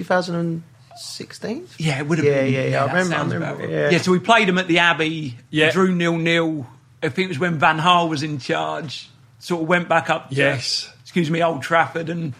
[0.95, 1.67] 2016?
[1.77, 2.53] yeah, it would have Yeah, been.
[2.53, 3.89] yeah, yeah, I that remember- I remember, about yeah.
[3.91, 3.97] yeah.
[3.99, 5.37] So we played them at the Abbey.
[5.49, 5.71] Yeah.
[5.71, 6.65] drew nil nil.
[7.01, 9.09] I think it was when Van Gaal was in charge.
[9.39, 10.29] Sort of went back up.
[10.29, 10.89] To, Yes.
[11.01, 12.33] excuse me, Old Trafford and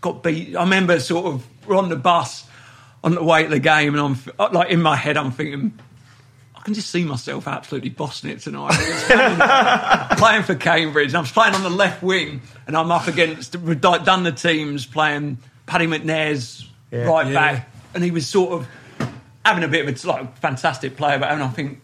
[0.00, 0.56] got beat.
[0.56, 2.44] I remember sort of we're on the bus
[3.04, 5.78] on the way to the game, and I'm uh, like in my head, I'm thinking.
[6.54, 8.72] I can just see myself absolutely bossing it tonight.
[10.18, 13.54] playing for Cambridge, and I was playing on the left wing, and I'm up against
[13.56, 17.00] we'd like done the teams playing Paddy McNair's Yeah.
[17.04, 17.32] right Yeah.
[17.34, 18.68] back, and he was sort of
[19.44, 21.80] having a bit of a like fantastic player, but and I think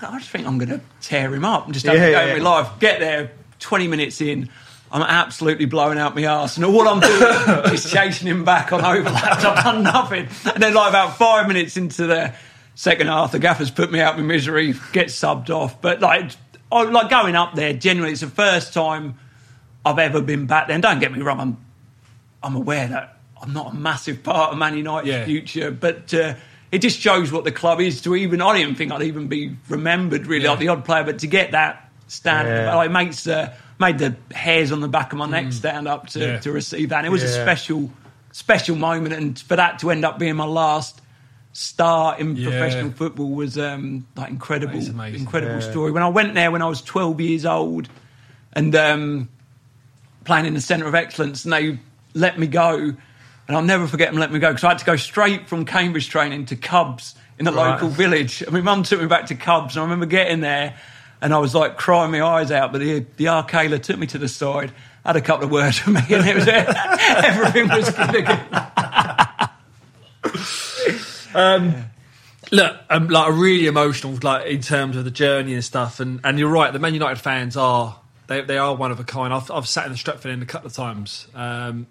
[0.00, 2.20] I just think I'm going to tear him up and just have Yeah, a go
[2.20, 2.42] yeah, yeah.
[2.42, 2.68] my life.
[2.78, 4.48] Get there, 20 minutes in.
[4.92, 8.84] I'm absolutely blowing out my arse, and all I'm doing is chasing him back on
[8.84, 9.44] overlaps.
[9.44, 12.32] I've done nothing, and then like about five minutes into the
[12.76, 15.80] second half, the gaffer's put me out my misery, get subbed off.
[15.80, 16.30] But like,
[16.70, 19.18] I, like going up there, generally, it's the first time
[19.84, 20.74] I've ever been back there.
[20.74, 21.56] And don't get me wrong, I'm
[22.42, 25.24] I'm aware that I'm not a massive part of Man United's Yeah.
[25.24, 26.34] future, but uh,
[26.72, 28.00] it just shows what the club is.
[28.02, 30.50] To even, I didn't think I'd even be remembered really Yeah.
[30.50, 32.74] like the odd player, but to get that stand, Yeah.
[32.74, 36.18] like, makes uh, made the hairs on the back of my neck stand up to,
[36.18, 36.22] Mm.
[36.26, 36.38] Yeah.
[36.38, 36.98] to receive that.
[36.98, 37.90] And it was a special
[38.32, 41.00] special moment, and for that to end up being my last
[41.52, 45.20] start in professional football was um, like incredible, That is amazing.
[45.20, 45.92] incredible story.
[45.92, 47.88] When I went there when I was 12 years old,
[48.52, 49.28] and um,
[50.24, 51.78] playing in the centre of excellence, and they
[52.14, 52.94] let me go.
[53.46, 55.64] And I'll never forget them letting me go because I had to go straight from
[55.66, 57.72] Cambridge training to Cubs in the Right.
[57.72, 58.40] local village.
[58.42, 60.74] And my mum took me back to Cubs, and I remember getting there,
[61.20, 62.72] and I was like crying my eyes out.
[62.72, 64.72] But the the Akela took me to the side,
[65.04, 68.46] had a couple of words with me, and it was everything was good again.
[72.52, 75.98] Look, um, like a really emotional, like in terms of the journey and stuff.
[75.98, 79.04] And, and you're right, the Man United fans are they, they are one of a
[79.04, 79.32] kind.
[79.34, 81.86] I've, I've sat in the Stretford End a couple of times, um,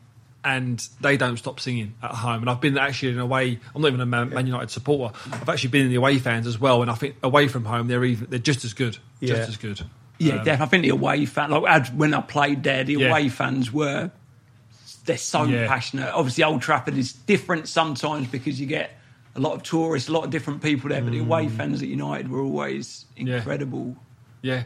[0.46, 2.42] and they don't stop singing at home.
[2.42, 3.60] And I've been actually in a way.
[3.74, 5.16] I'm not even a Man, Man United supporter.
[5.32, 7.88] I've actually been in the away fans as well, and I think away from home
[7.88, 9.36] they're even they're just as good, Yeah.
[9.36, 9.82] just as good.
[10.20, 10.64] Yeah, Um, definitely.
[10.64, 13.10] I think the away fan, like when I played there, the Yeah.
[13.10, 14.12] away fans were
[15.06, 15.68] they're so Yeah.
[15.68, 16.10] passionate.
[16.14, 18.98] Obviously, Old Trafford is different sometimes because you get
[19.36, 21.02] a lot of tourists, a lot of different people there.
[21.02, 23.28] But the away fans at United were always Mm.
[23.36, 23.98] Incredible.
[24.44, 24.64] Yeah.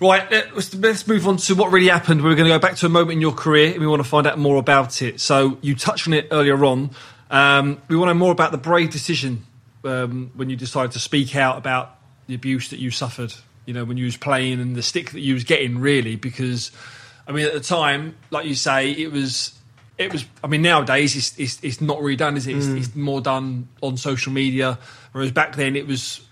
[0.00, 2.22] Right, let's, let's move on to what really happened.
[2.22, 4.08] We're going to go back to a moment in your career and we want to
[4.08, 5.20] find out more about it.
[5.20, 6.90] So, you touched on it earlier on.
[7.28, 9.44] Um, we want to know more about the brave decision
[9.84, 13.34] um, when you decided to speak out about the abuse that you suffered,
[13.66, 16.70] you know, when you was playing and the stick that you was getting, really, because,
[17.26, 19.54] I mean, at the time, like you say, it was...
[19.98, 20.24] It was.
[20.42, 22.56] I mean, nowadays it's it's, it's not really done, is it?
[22.56, 24.78] It's, it's more done on social media,
[25.12, 26.22] whereas back then it was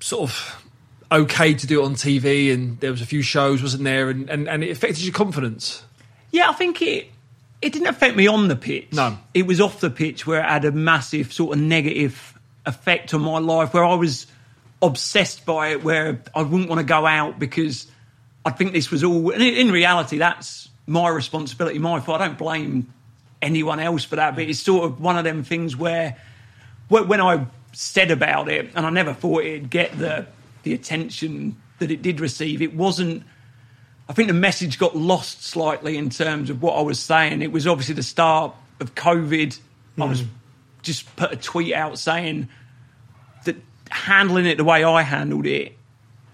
[0.00, 0.65] sort of
[1.10, 4.10] okay to do it on TV, and there was a few shows, wasn't there?
[4.10, 5.84] And, and, and it affected your confidence.
[6.30, 7.08] Yeah, I think it
[7.62, 8.92] it didn't affect me on the pitch.
[8.92, 9.18] No.
[9.32, 13.22] It was off the pitch where it had a massive sort of negative effect on
[13.22, 14.26] my life where I was
[14.82, 17.86] obsessed by it where I wouldn't want to go out because
[18.44, 22.20] I think this was all and in in reality that's my responsibility, my fault.
[22.20, 22.92] I don't blame
[23.42, 26.16] anyone else for that, but it's sort of one of them things where
[26.88, 30.26] when I said about it, and I never thought it'd get the
[30.66, 33.22] the attention that it did receive, it wasn't.
[34.08, 37.40] I think the message got lost slightly in terms of what I was saying.
[37.40, 39.58] It was obviously the start of COVID.
[39.98, 40.28] I was hmm.
[40.82, 42.48] just put a tweet out saying
[43.44, 43.56] that
[43.90, 45.76] handling it the way I handled it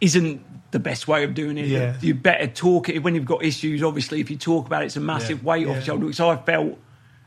[0.00, 1.66] isn't the best way of doing it.
[1.66, 1.96] Yeah.
[2.00, 3.82] You better talk it when you've got issues.
[3.82, 5.44] Obviously, if you talk about it, it's a massive Yeah.
[5.44, 5.74] weight off Yeah.
[5.74, 6.78] your shoulder, which I felt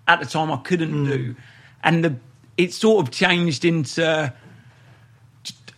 [0.08, 1.06] at the time I couldn't hmm.
[1.06, 1.36] do.
[1.84, 2.16] And the,
[2.58, 4.34] it sort of changed into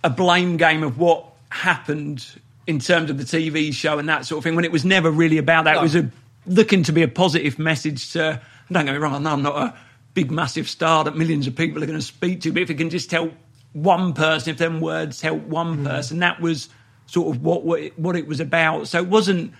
[0.04, 2.26] a blame game of what happened
[2.66, 5.10] in terms of the TV show and that sort of thing when it was never
[5.10, 5.78] really about that.
[5.78, 6.12] It was a,
[6.46, 9.56] looking to be a positive message to, don't get me wrong, I know I'm not
[9.56, 9.78] a
[10.14, 12.76] big, massive star that millions of people are going to speak to, but if it
[12.76, 13.34] can just help
[13.74, 15.86] one person, if them words help one mm.
[15.86, 16.70] person, that was
[17.06, 18.88] sort of what, what, it, what it was about.
[18.88, 19.54] So it wasn't,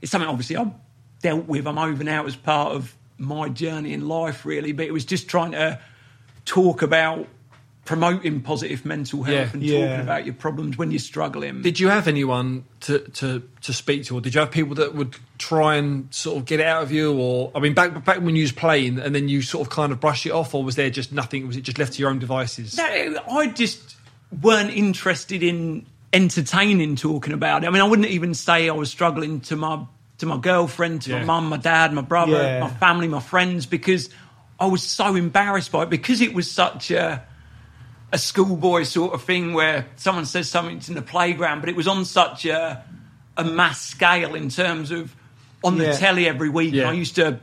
[0.00, 0.72] it's something obviously I've
[1.20, 4.92] dealt with, I'm over now as part of my journey in life, really, but it
[4.92, 5.78] was just trying to
[6.44, 7.26] talk about
[7.86, 9.50] promoting positive mental health Yeah.
[9.54, 9.86] and Yeah.
[9.88, 11.62] talking about your problems when you're struggling.
[11.62, 14.94] Did you have anyone to, to, to speak to, or did you have people that
[14.94, 17.14] would try and sort of get it out of you?
[17.18, 19.90] Or I mean, back back when you was playing, and then you sort of kind
[19.92, 21.46] of brush it off, or was there just nothing?
[21.46, 22.76] Was it just left to your own devices?
[22.76, 22.84] No,
[23.30, 23.96] I just
[24.42, 27.66] weren't interested in entertaining talking about it.
[27.66, 29.84] I mean, I wouldn't even say I was struggling to my
[30.18, 31.18] to my girlfriend, to Yeah.
[31.20, 32.60] my mum, my dad, my brother, Yeah.
[32.60, 34.08] my family, my friends, because
[34.58, 37.22] I was so embarrassed by it because it was such a
[38.12, 41.88] a schoolboy sort of thing where someone says something in the playground, but it was
[41.88, 42.84] on such a
[43.36, 45.14] a mass scale in terms of
[45.62, 45.92] on the Yeah.
[45.92, 46.72] telly every week.
[46.72, 46.82] Yeah.
[46.82, 47.40] And I used to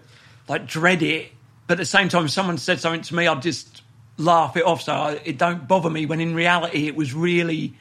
[0.48, 1.32] like dread it,
[1.68, 3.82] but at the same time, if someone said something to me, I'd just
[4.18, 4.82] laugh it off.
[4.82, 6.06] So I, it don't bother me.
[6.06, 7.76] When in reality, it was really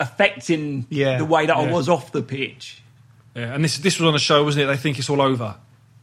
[0.00, 1.18] affecting Yeah.
[1.18, 2.82] the way that I was off the pitch.
[3.34, 4.66] Yeah, and this this was on the show, wasn't it?
[4.66, 5.56] They think it's all over.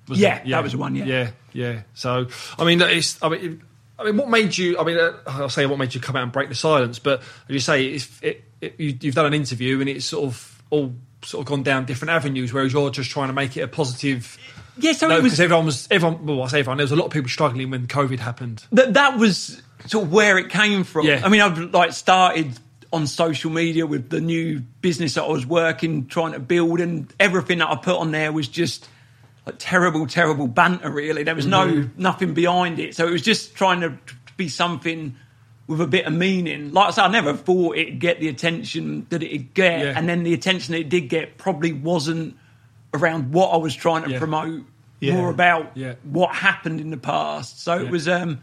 [0.08, 1.06] wasn't Yeah, that was the one, yeah.
[1.06, 1.82] yeah, yeah.
[1.94, 2.28] So,
[2.60, 3.18] I mean, it's.
[3.24, 3.60] I mean, it-
[3.98, 4.78] I mean, what made you?
[4.80, 7.00] I mean, uh, I'll say what made you come out and break the silence.
[7.00, 10.26] But as you say, it's, it, it, you, you've done an interview, and it's sort
[10.26, 12.52] of all sort of gone down different avenues.
[12.52, 14.38] Whereas you're just trying to make it a positive.
[14.78, 16.26] Yeah, so no, it was because everyone was everyone.
[16.26, 16.78] Well, I say everyone.
[16.78, 18.66] There was a lot of people struggling when COVID happened.
[18.72, 21.06] that that was sort of where it came from.
[21.06, 21.22] Yeah.
[21.24, 22.58] I mean, I've like started
[22.92, 27.14] on social media with the new business that I was working, trying to build, and
[27.20, 28.88] everything that I put on there was just
[29.46, 30.90] like terrible, terrible banter.
[30.90, 32.96] Really, there was no nothing behind it.
[32.96, 33.98] So it was just trying to
[34.38, 35.16] be something
[35.68, 36.72] with a bit of meaning.
[36.74, 39.94] Like I said, I never thought it'd get the attention that it'd get, Yeah.
[39.96, 42.36] and then the attention that it did get probably wasn't
[42.94, 44.20] around what I was trying to Yeah.
[44.20, 44.64] promote.
[45.00, 45.14] Yeah.
[45.16, 47.62] More about what happened in the past.
[47.62, 48.40] So it was, um,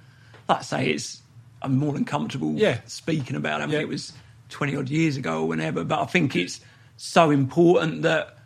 [0.49, 1.23] like I say, it's
[1.63, 3.61] I'm more than comfortable speaking about.
[3.61, 3.65] it.
[3.65, 4.13] I mean, it was
[4.49, 6.61] twenty odd years ago or whenever, but I think it's
[6.97, 8.37] so important that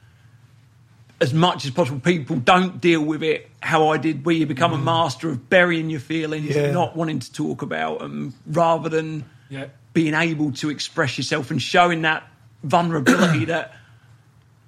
[1.24, 4.74] as much as possible, people don't deal with it how I did, where you become
[4.74, 4.84] a mm.
[4.84, 6.70] master of burying your feelings, Yeah.
[6.70, 9.66] not wanting to talk about them, rather than Yeah.
[9.94, 12.24] being able to express yourself and showing that
[12.62, 13.74] vulnerability that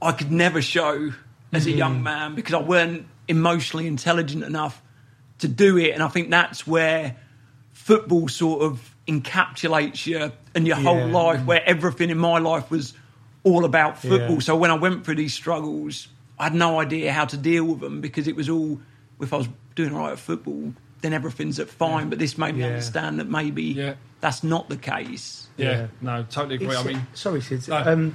[0.01, 1.13] I could never show
[1.53, 2.05] as a young mm.
[2.05, 4.81] man because I weren't emotionally intelligent enough
[5.41, 5.91] to do it.
[5.93, 7.17] And I think that's where
[7.75, 11.19] football sort of encapsulates you and your whole Yeah.
[11.23, 12.95] life, where everything in my life was
[13.45, 14.41] all about football.
[14.41, 17.80] So when I went through these struggles, I had no idea how to deal with
[17.80, 18.78] them because it was all,
[19.20, 22.09] if I was doing all right at football, then everything's at fine.
[22.11, 22.68] But this made me Yeah.
[22.68, 23.95] understand that maybe Yeah.
[24.20, 25.47] that's not the case.
[25.57, 25.87] Yeah, Yeah.
[26.03, 26.68] no, totally agree.
[26.68, 27.68] I It's- mean, sorry, Sid.
[27.68, 27.76] No.
[27.76, 28.14] Um,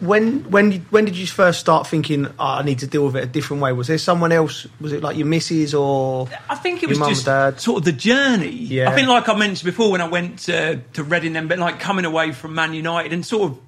[0.00, 3.16] when when did- when did you first start thinking oh, I need to deal with
[3.16, 3.72] it a different way?
[3.72, 4.66] Was there someone else?
[4.80, 7.60] Was it like your missus or I think it was just dad?
[7.60, 8.50] sort of the journey.
[8.50, 8.90] Yeah.
[8.90, 11.80] I think, like I mentioned before, when I went to, to Reading, then, but like
[11.80, 13.58] coming away from Man United and sort of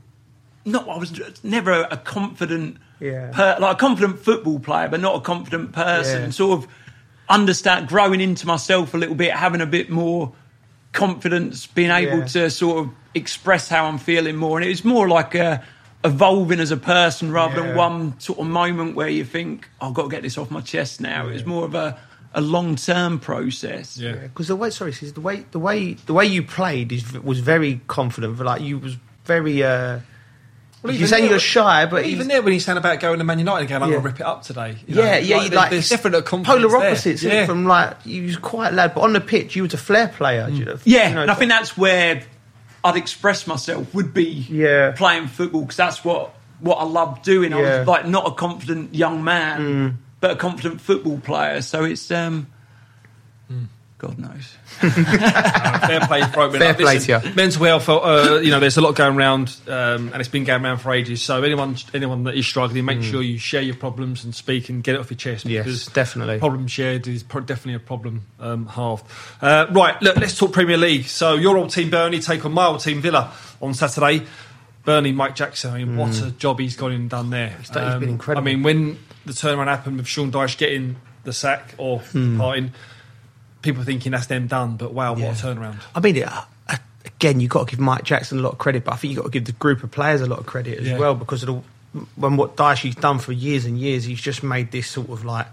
[0.65, 1.13] not, I was
[1.45, 3.31] never a, a confident, Yeah.
[3.33, 6.23] per, like a confident football player, but not a confident person.
[6.25, 6.31] Yeah.
[6.31, 6.69] Sort of
[7.29, 10.33] understand, growing into myself a little bit, having a bit more
[10.93, 12.25] confidence, being able Yeah.
[12.27, 14.59] to sort of express how I'm feeling more.
[14.59, 15.63] And it was more like a,
[16.05, 17.67] evolving as a person rather Yeah.
[17.69, 20.61] than one sort of moment where you think, I've got to get this off my
[20.61, 21.29] chest now.
[21.29, 21.99] It was more of a,
[22.33, 23.97] a long term process.
[23.99, 24.13] yeah.
[24.13, 27.41] because the way sorry, Sid, the way the way the way you played is was
[27.41, 28.39] very confident.
[28.39, 29.63] Like you was very.
[29.63, 30.01] Uh,
[30.87, 33.25] Well, you're saying you're shy, but even he's- there when he's saying about going to
[33.25, 33.97] Man United again, I'm Yeah.
[33.97, 34.77] to rip it up today.
[34.87, 35.03] you know?
[35.03, 37.47] Yeah, yeah, like, like there's confidence polar opposites Yeah.
[37.47, 40.49] from like you was quite lad, but on the pitch you was a flair player.
[40.51, 42.23] you know, Yeah, you know, and I think that's where
[42.85, 44.93] I'd express myself would be Yeah.
[44.93, 47.53] playing football because that's what what I love doing.
[47.53, 47.65] I Yeah.
[47.67, 47.79] Mm.
[47.81, 51.61] was like not a confident young man, but a confident football player.
[51.61, 52.47] So it's um,
[53.99, 54.55] God knows.
[54.79, 57.35] Fair play Fair play to you.
[57.35, 60.63] Mental health, uh, you know, there's a lot going around, um, and it's been going
[60.63, 61.23] around for ages.
[61.23, 64.85] So anyone, anyone that is struggling, make sure you share your problems and speak and
[64.85, 65.47] get it off your chest.
[65.47, 65.51] Mm.
[65.51, 66.39] Yes, because definitely.
[66.39, 69.07] Problem shared is pro- definitely a problem um, halved.
[69.41, 71.07] Uh, right, look, let's talk Premier League.
[71.07, 73.33] So your old team Burnley take on my old team Villa
[73.63, 74.27] on Saturday.
[74.85, 75.73] Burnley, Mike Jackson.
[75.73, 77.49] I mean, what a job he's got in done there.
[77.49, 77.59] Mm.
[77.61, 77.71] he's
[78.01, 78.47] been incredible.
[78.47, 82.35] I mean, when the turnaround happened with Sean Dyche getting the sack or Hmm.
[82.35, 82.73] departing,
[83.67, 84.77] people thinking that's them done.
[84.77, 85.27] But wow, Yeah.
[85.29, 85.77] what a turnaround!
[85.95, 86.43] I mean, uh,
[87.05, 89.23] again, you've got to give Mike Jackson a lot of credit, but I think you've
[89.23, 90.99] got to give the group of players a lot of credit as Yeah.
[90.99, 91.47] well because of
[91.93, 95.25] the, when what Dyche's done for years and years, he's just made this sort of
[95.25, 95.47] like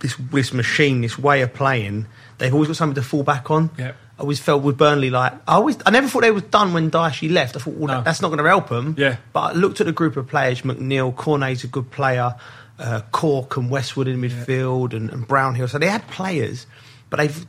[0.00, 2.06] this this machine, this way of playing.
[2.38, 3.70] They've always got something to fall back on.
[3.78, 3.96] Yep.
[4.16, 6.90] I always felt with Burnley like I always I never thought they was done when
[6.90, 7.56] Dyche left.
[7.56, 8.02] I thought well, No.
[8.02, 8.94] that's not going to help them.
[8.98, 9.16] Yeah.
[9.32, 12.34] But I looked at the group of players: McNeil, Cornet's a good player,
[12.78, 15.66] uh, Cork and Westwood in midfield, and, and Brownhill.
[15.68, 16.66] So they had players,
[17.14, 17.46] but they've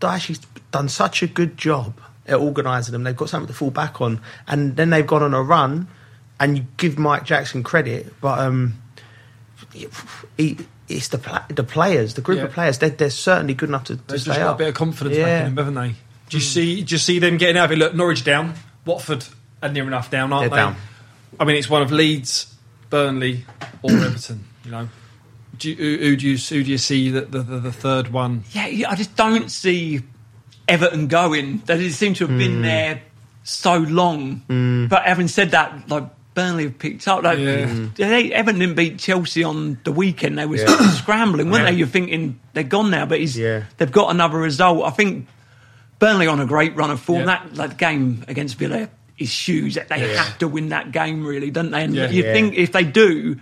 [0.00, 0.38] Dyche's
[0.70, 3.04] done such a good job at organising them.
[3.04, 5.88] They've got something to fall back on, and then they've gone on a run.
[6.40, 8.74] And you give Mike Jackson credit, but um,
[9.72, 10.56] he,
[10.88, 12.44] it's the pla- the players, the group Yeah.
[12.46, 12.78] of players.
[12.78, 14.54] They're, they're certainly good enough to, to They've stay just got up.
[14.56, 15.24] a bit of confidence Yeah.
[15.24, 15.94] back in them, haven't they?
[16.30, 16.82] Do you see?
[16.82, 17.78] Do you see them getting out of it?
[17.78, 18.54] Look, Norwich down,
[18.84, 19.24] Watford
[19.62, 20.72] are near enough down, aren't They're they?
[20.72, 20.76] down.
[21.38, 22.52] I mean, it's one of Leeds,
[22.90, 23.44] Burnley,
[23.82, 24.44] or Everton.
[24.64, 24.88] You know,
[25.58, 28.44] do you, who, do you who do you see the the, the, third one?
[28.52, 30.00] Yeah, I just don't see
[30.68, 31.62] Everton going.
[31.66, 32.38] They seem to have Hmm.
[32.38, 33.02] been there
[33.44, 34.86] so long.
[34.88, 37.22] But having said that, like Burnley have picked up.
[37.22, 37.88] Like, Yeah.
[37.96, 40.38] they, Everton didn't beat Chelsea on the weekend.
[40.38, 40.90] They were Yeah.
[40.92, 41.70] scrambling, weren't Yeah.
[41.72, 41.76] they?
[41.76, 43.64] You're thinking they're gone now, but he's, Yeah.
[43.76, 44.84] they've got another result.
[44.86, 45.26] I think
[45.98, 47.26] Burnley on a great run of form.
[47.26, 48.88] That like game against Villa
[49.18, 49.74] is huge.
[49.74, 51.84] They have to win that game, really, don't they?
[51.84, 53.36] And you think if they do,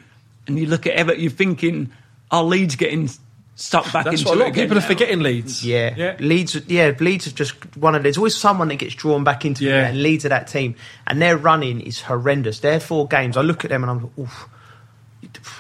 [0.49, 1.91] and you look at Everton, you're thinking,
[2.31, 3.09] are Leeds getting
[3.57, 4.87] stuck back That's into what a lot it of people again are now?
[4.87, 5.21] forgetting.
[5.21, 5.67] Leeds.
[5.67, 5.95] Yeah.
[5.97, 6.17] yeah.
[6.19, 6.57] Leeds.
[6.67, 8.03] Yeah, Leeds is just one of.
[8.03, 9.87] There's always someone that gets drawn back into Yeah.
[9.87, 10.75] it, and Leeds are that team,
[11.07, 12.61] and their running is horrendous.
[12.61, 14.49] Their four games, I look at them and I'm, oof.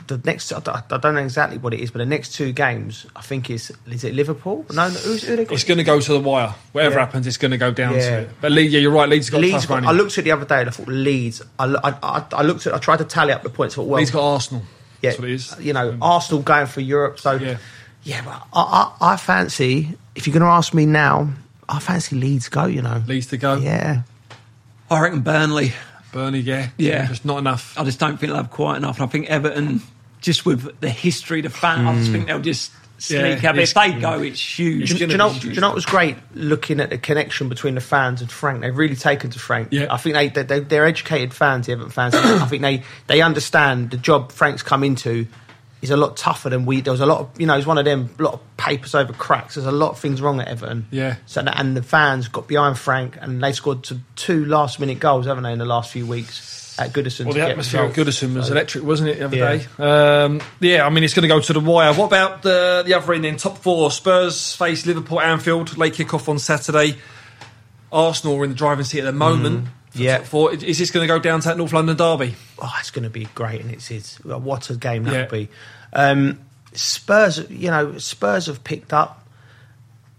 [0.08, 0.58] The next, I
[0.88, 4.02] don't know exactly what it is, but the next two games, I think is is
[4.02, 4.64] it Liverpool?
[4.70, 5.54] No, no who's, who they got?
[5.54, 6.54] It's going to go to the wire.
[6.72, 7.00] Whatever Yeah.
[7.04, 8.30] happens, it's going to go down to it.
[8.40, 9.08] But Leeds, yeah, you're right.
[9.08, 9.52] Leeds got Leeds.
[9.52, 9.88] tough Got, running.
[9.90, 11.42] I looked at it the other day and I thought Leeds.
[11.58, 12.74] I, I, I, I looked at.
[12.74, 13.74] I tried to tally up the points.
[13.76, 14.62] Thought, well, Leeds got Arsenal.
[15.00, 15.56] Yeah, That's what it is.
[15.60, 15.98] You know, mm.
[16.00, 17.18] Arsenal going for Europe.
[17.18, 17.58] So Yeah.
[18.02, 19.96] yeah, but I, I, I fancy.
[20.14, 21.30] If you're going to ask me now,
[21.68, 22.66] I fancy Leeds go.
[22.66, 23.56] You know, Leeds to go.
[23.56, 24.02] yeah.
[24.90, 25.72] I reckon Burnley.
[26.12, 26.70] Burnley, yeah.
[26.76, 27.06] Yeah.
[27.06, 27.78] Just not enough.
[27.78, 28.98] I just don't think they'll have quite enough.
[28.98, 29.80] And I think Everton,
[30.20, 31.88] just with the history, the fan, mm.
[31.88, 32.72] I just think they'll just
[33.02, 33.54] sneak Yeah, out.
[33.56, 34.90] But if they go, it's huge.
[34.90, 35.32] It's Do, you know?
[35.32, 36.16] Do you know what was great?
[36.34, 39.68] Looking at the connection between the fans and Frank, they've really taken to Frank.
[39.70, 39.92] Yeah.
[39.92, 42.14] I think they, they, they they're educated fans, the Everton fans.
[42.14, 45.26] I think they they understand the job Frank's come into
[45.82, 46.82] is a lot tougher than we.
[46.82, 48.10] There was a lot of you know, he's one of them.
[48.18, 49.54] A lot of papers over cracks.
[49.54, 50.86] There's a lot of things wrong at Everton.
[50.90, 51.16] Yeah.
[51.26, 55.26] So and the fans got behind Frank, and they scored two, two last minute goals,
[55.26, 57.26] haven't they, in the last few weeks at Goodison.
[57.26, 57.94] Well, the atmosphere at.
[57.94, 59.56] Goodison was So- electric, wasn't it, the other Yeah.
[59.56, 59.66] day?
[59.78, 61.92] Um, yeah, I mean, it's going to go to the wire.
[61.94, 63.36] What about the, the other end then?
[63.36, 66.96] Top four Spurs face Liverpool, Anfield, late kick off on Saturday.
[67.92, 69.64] Arsenal are in the driving seat at the moment.
[69.64, 70.02] Mm-hmm.
[70.02, 70.22] Yeah.
[70.22, 70.54] four.
[70.54, 72.36] Is this going to go down to that North London derby?
[72.60, 75.24] oh, it's going to be great, and it's it's what a game that Yeah.
[75.26, 75.48] be.
[75.92, 76.38] Um,
[76.72, 79.26] Spurs, you know, Spurs have picked up.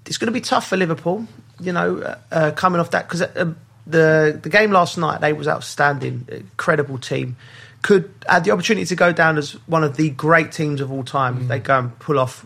[0.05, 1.25] It's going to be tough for Liverpool,
[1.61, 3.53] you know, uh, uh, coming off that because uh,
[3.87, 7.35] the the game last night they was outstanding, incredible team.
[7.81, 11.03] Could had the opportunity to go down as one of the great teams of all
[11.03, 11.41] time.
[11.41, 12.45] if They go and pull off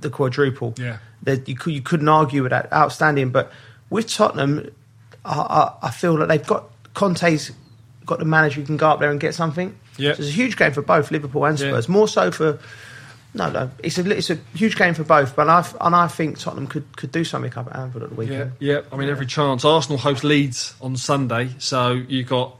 [0.00, 0.74] the quadruple.
[0.78, 0.98] Yeah.
[1.22, 2.72] that you could, you couldn't argue with that.
[2.72, 3.52] Outstanding, but
[3.90, 4.70] with Tottenham,
[5.24, 5.34] I,
[5.80, 7.52] I, I feel that they've got Conte's
[8.04, 9.76] got the manager who can go up there and get something.
[9.96, 10.14] Yeah.
[10.14, 11.68] So it's a huge game for both Liverpool and Yeah.
[11.70, 11.88] Spurs.
[11.88, 12.58] More so for
[13.38, 13.70] no, no.
[13.82, 15.34] It's a it's a huge game for both.
[15.36, 18.16] But I and I think Tottenham could, could do something up at Anfield at the
[18.16, 18.52] weekend.
[18.58, 18.80] yeah.
[18.92, 19.64] I mean, every chance.
[19.64, 22.56] Arsenal host Leeds on Sunday, so you've got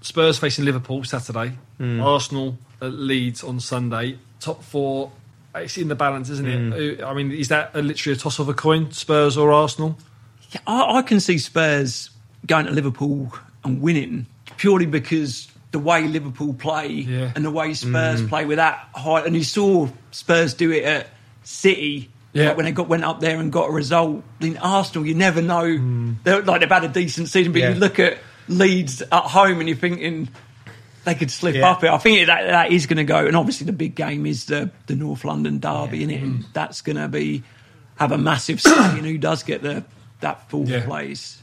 [0.00, 2.00] Spurs facing Liverpool Saturday, Hmm.
[2.00, 4.18] Arsenal at Leeds on Sunday.
[4.40, 5.12] Top four,
[5.54, 6.72] it's in the balance, isn't Hmm.
[6.72, 7.00] it?
[7.00, 9.96] Uh, I mean, is that a, literally a toss of a coin, Spurs or Arsenal?
[10.50, 12.10] Yeah, I, I can see Spurs
[12.46, 13.32] going to Liverpool
[13.64, 14.26] and winning
[14.56, 17.32] purely because the way Liverpool play Yeah.
[17.34, 18.28] and the way Spurs mm.
[18.28, 19.26] play with that height.
[19.26, 21.08] And you saw Spurs do it at
[21.42, 22.48] City Yeah.
[22.48, 24.22] like when they got went up there and got a result.
[24.40, 25.64] In Arsenal, you never know.
[25.64, 26.16] Mm.
[26.24, 27.70] They're, like they've had a decent season, but Yeah.
[27.70, 28.18] you look at
[28.48, 30.28] Leeds at home and you're thinking
[31.04, 31.70] they could slip Yeah.
[31.70, 31.90] up it.
[31.90, 33.26] I think that that is going to go.
[33.26, 36.22] And obviously, the big game is the the North London derby, it?
[36.22, 36.44] And mm.
[36.52, 37.42] that's going to be
[37.96, 39.84] have a massive say in who does get the
[40.20, 40.84] that fourth Yeah.
[40.84, 41.41] place.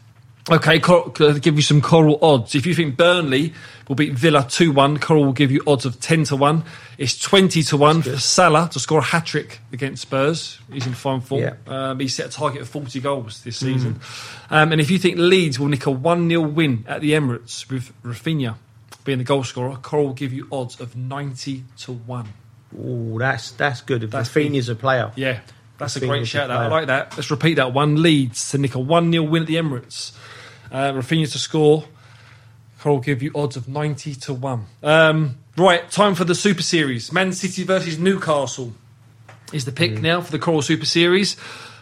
[0.52, 2.56] Okay, Cor- give you some Coral odds.
[2.56, 3.54] If you think Burnley
[3.88, 6.64] will beat Villa 2 1, Coral will give you odds of 10 to 1.
[6.98, 10.60] It's 20 to 1 for Salah to score a hat trick against Spurs.
[10.72, 11.42] He's in fine form.
[11.42, 11.54] Yeah.
[11.68, 14.02] Um, he set a target of 40 goals this season.
[14.50, 17.70] Um, and if you think Leeds will nick a 1 0 win at the Emirates
[17.70, 18.56] with Raphinha
[19.04, 22.28] being the goal scorer, Coral will give you odds of 90 to 1.
[22.78, 24.04] Oh, that's that's good.
[24.04, 25.12] If That's Raphinha's a player.
[25.16, 25.40] Yeah,
[25.78, 26.50] that's a great shout.
[26.50, 27.16] That I like that.
[27.18, 27.74] Let's repeat that.
[27.74, 30.12] One Leeds to nick a one 0 win at the Emirates.
[30.72, 31.86] Uh, Raphinha to score.
[32.80, 34.66] Coral will give you odds of ninety to one.
[34.84, 37.12] Um, right, time for the Super Series.
[37.12, 38.74] Man City versus Newcastle
[39.52, 39.76] is the Mm.
[39.76, 41.36] pick now for the Coral Super Series.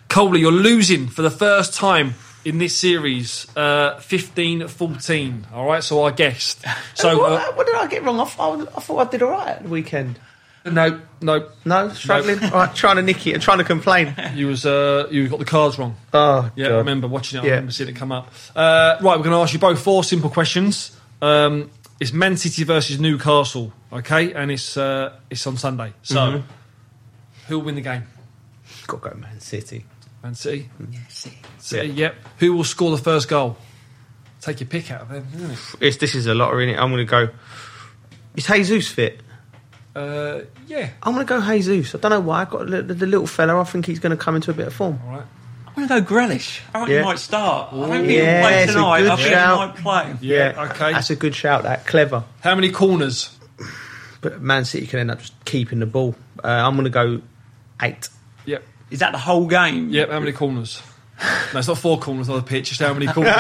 [0.10, 2.16] Coley, you're losing for the first time
[2.46, 5.46] in this series, uh, 15-14.
[5.54, 6.64] All right, so I guessed.
[6.96, 8.20] So what, uh, what did I get wrong?
[8.20, 10.18] I, thought- I thought I did all right at the weekend.
[10.70, 12.44] No, no, No, struggling.
[12.44, 14.14] All right, trying to nick it and trying to complain.
[14.36, 15.96] you was uh, you got the cards wrong.
[16.14, 16.76] Oh, Yeah, God.
[16.76, 17.44] I remember watching it.
[17.44, 17.52] I Yeah.
[17.54, 18.32] remember seeing it come up.
[18.56, 20.96] Uh, right, we're going to ask you both four simple questions.
[21.22, 25.94] Um, it's Man City versus Newcastle, okay, and it's uh, it's on Sunday.
[26.04, 26.48] So, Mm-hmm.
[27.48, 28.04] who will win the game?
[28.86, 29.86] Got to go Man City.
[30.24, 30.70] Man City.
[30.92, 31.34] Yeah, see.
[31.58, 31.88] City.
[31.90, 32.16] Yep.
[32.40, 33.58] Who will score the first goal?
[34.42, 35.60] Take your pick out of them, isn't it?
[35.82, 36.78] It's, this is a lottery, innit?
[36.80, 37.30] I'm going to go.
[38.36, 39.20] Is Jesus fit?
[39.98, 40.90] Uh, yeah.
[41.04, 41.96] I'm going to go Jesus.
[41.96, 42.42] I don't know why.
[42.42, 43.60] I've got the, the little fella.
[43.60, 45.00] I think he's going to come into a bit of form.
[45.06, 45.26] All right.
[45.68, 46.60] I'm going to go Grealish.
[46.74, 47.00] I reckon Yeah.
[47.02, 47.74] he might start.
[47.74, 49.02] I don't think Yeah, he'll play it's a tonight.
[49.02, 49.60] good I think shout.
[49.60, 50.16] he might play.
[50.22, 50.92] Yeah, okay.
[50.94, 51.64] That's a good shout.
[51.64, 52.24] That clever.
[52.42, 53.38] How many corners?
[54.22, 56.16] But Man City can end up just keeping the ball.
[56.44, 57.22] Uh, I'm going to go
[57.82, 58.10] eight.
[58.46, 58.64] Yep.
[58.90, 59.90] Is that the whole game?
[59.90, 60.10] Yep.
[60.10, 60.82] How many corners?
[61.54, 62.70] No, it's not four corners on the pitch.
[62.70, 63.34] Just how many corners?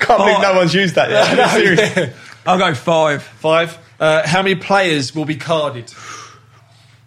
[0.00, 1.50] can't believe no one's used that yet.
[1.52, 2.12] Seriously.
[2.46, 3.22] I'll go five.
[3.22, 3.78] Five.
[4.00, 5.92] Uh, how many players will be carded?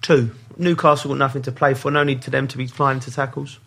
[0.02, 0.32] Two.
[0.58, 1.90] Newcastle got nothing to play for.
[1.92, 3.60] No need for them to be flying to tackles.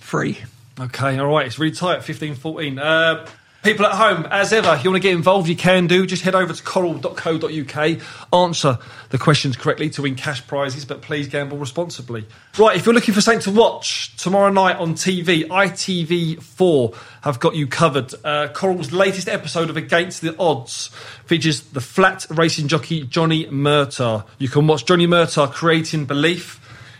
[0.00, 0.38] Three.
[0.78, 1.46] Okay, all right.
[1.46, 2.78] It's really tight, 15 14.
[2.78, 3.26] Uh,
[3.68, 6.06] people at home, as ever, if you want to get involved, you can do.
[6.06, 8.00] Just head over to coral.co.uk,
[8.32, 8.78] answer
[9.10, 12.24] the questions correctly to win cash prizes, but please gamble responsibly.
[12.58, 17.56] Right, if you're looking for something to watch tomorrow night on TV, ITV4 have got
[17.56, 18.14] you covered.
[18.24, 20.86] Uh, Coral's latest episode of Against the Odds
[21.26, 24.24] features the flat racing jockey Johnny Murtagh.
[24.38, 26.58] You can watch Johnny Murtagh creating belief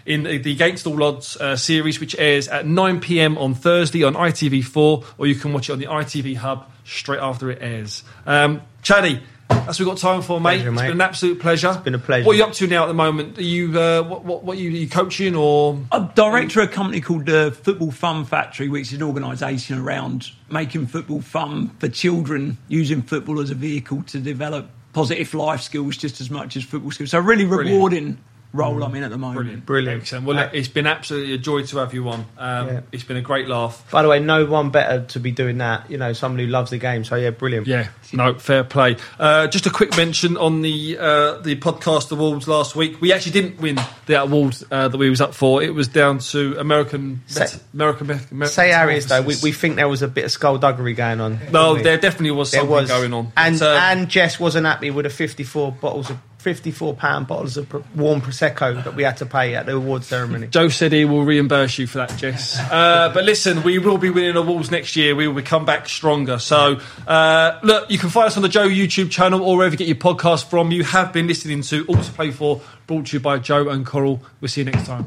[0.09, 4.15] in the Against All Odds uh, series, which airs at 9 pm on Thursday on
[4.15, 8.03] ITV4, or you can watch it on the ITV Hub straight after it airs.
[8.25, 10.63] Um, Chaddy, that's what we've got time for, mate.
[10.63, 10.83] Pleasure, It's mate.
[10.85, 11.69] been an absolute pleasure.
[11.69, 12.27] It's been a pleasure.
[12.27, 13.37] What are you up to now at the moment?
[13.37, 15.79] Are you uh, what, what, what are you, are you coaching or?
[15.93, 20.31] I'm director of a company called the Football Fun Factory, which is an organisation around
[20.51, 25.99] making football fun for children, using football as a vehicle to develop positive life skills
[25.99, 27.11] just as much as football skills.
[27.11, 28.17] So, really rewarding
[28.53, 29.67] role I'm in at the moment.
[29.67, 30.03] Brilliant.
[30.03, 30.25] Excellent.
[30.27, 32.25] Well, look, it's been absolutely a joy to have you on.
[32.39, 32.81] Um, Yeah.
[32.93, 33.85] It's been a great laugh.
[33.91, 35.91] By the way, no one better to be doing that.
[35.91, 37.05] You know, someone who loves the game.
[37.05, 37.67] So yeah, brilliant.
[37.67, 38.97] Yeah, no, fair play.
[39.19, 43.01] Uh, just a quick mention on the uh, the podcast awards last week.
[43.01, 45.63] We actually didn't win the award uh, that we was up for.
[45.63, 48.07] It was down to American Say- American.
[48.11, 49.23] American Say how it is though.
[49.23, 51.39] We, we think there was a bit of skullduggery going on.
[51.53, 51.83] no, didn't we?
[51.83, 53.33] there definitely was there something was going on.
[53.37, 57.57] and But, um, and Jess wasn't happy with the fifty-four bottles of fifty-four pound bottles
[57.57, 60.47] of warm prosecco that we had to pay at the award ceremony.
[60.47, 62.59] Joe said he will reimburse you for that, Jess.
[62.59, 65.15] Uh, but listen, we will be winning awards next year.
[65.15, 66.39] We will come back stronger.
[66.39, 69.79] So, uh, look, you can find us on the Joe YouTube channel or wherever you
[69.79, 70.71] get your podcast from.
[70.71, 73.85] You have been listening to All to Play For, brought to you by Joe and
[73.85, 74.23] Coral.
[74.41, 75.07] We'll see you next time.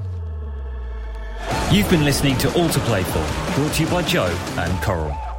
[1.71, 5.30] You've been listening to All to Play For, brought to you by Joe and Coral.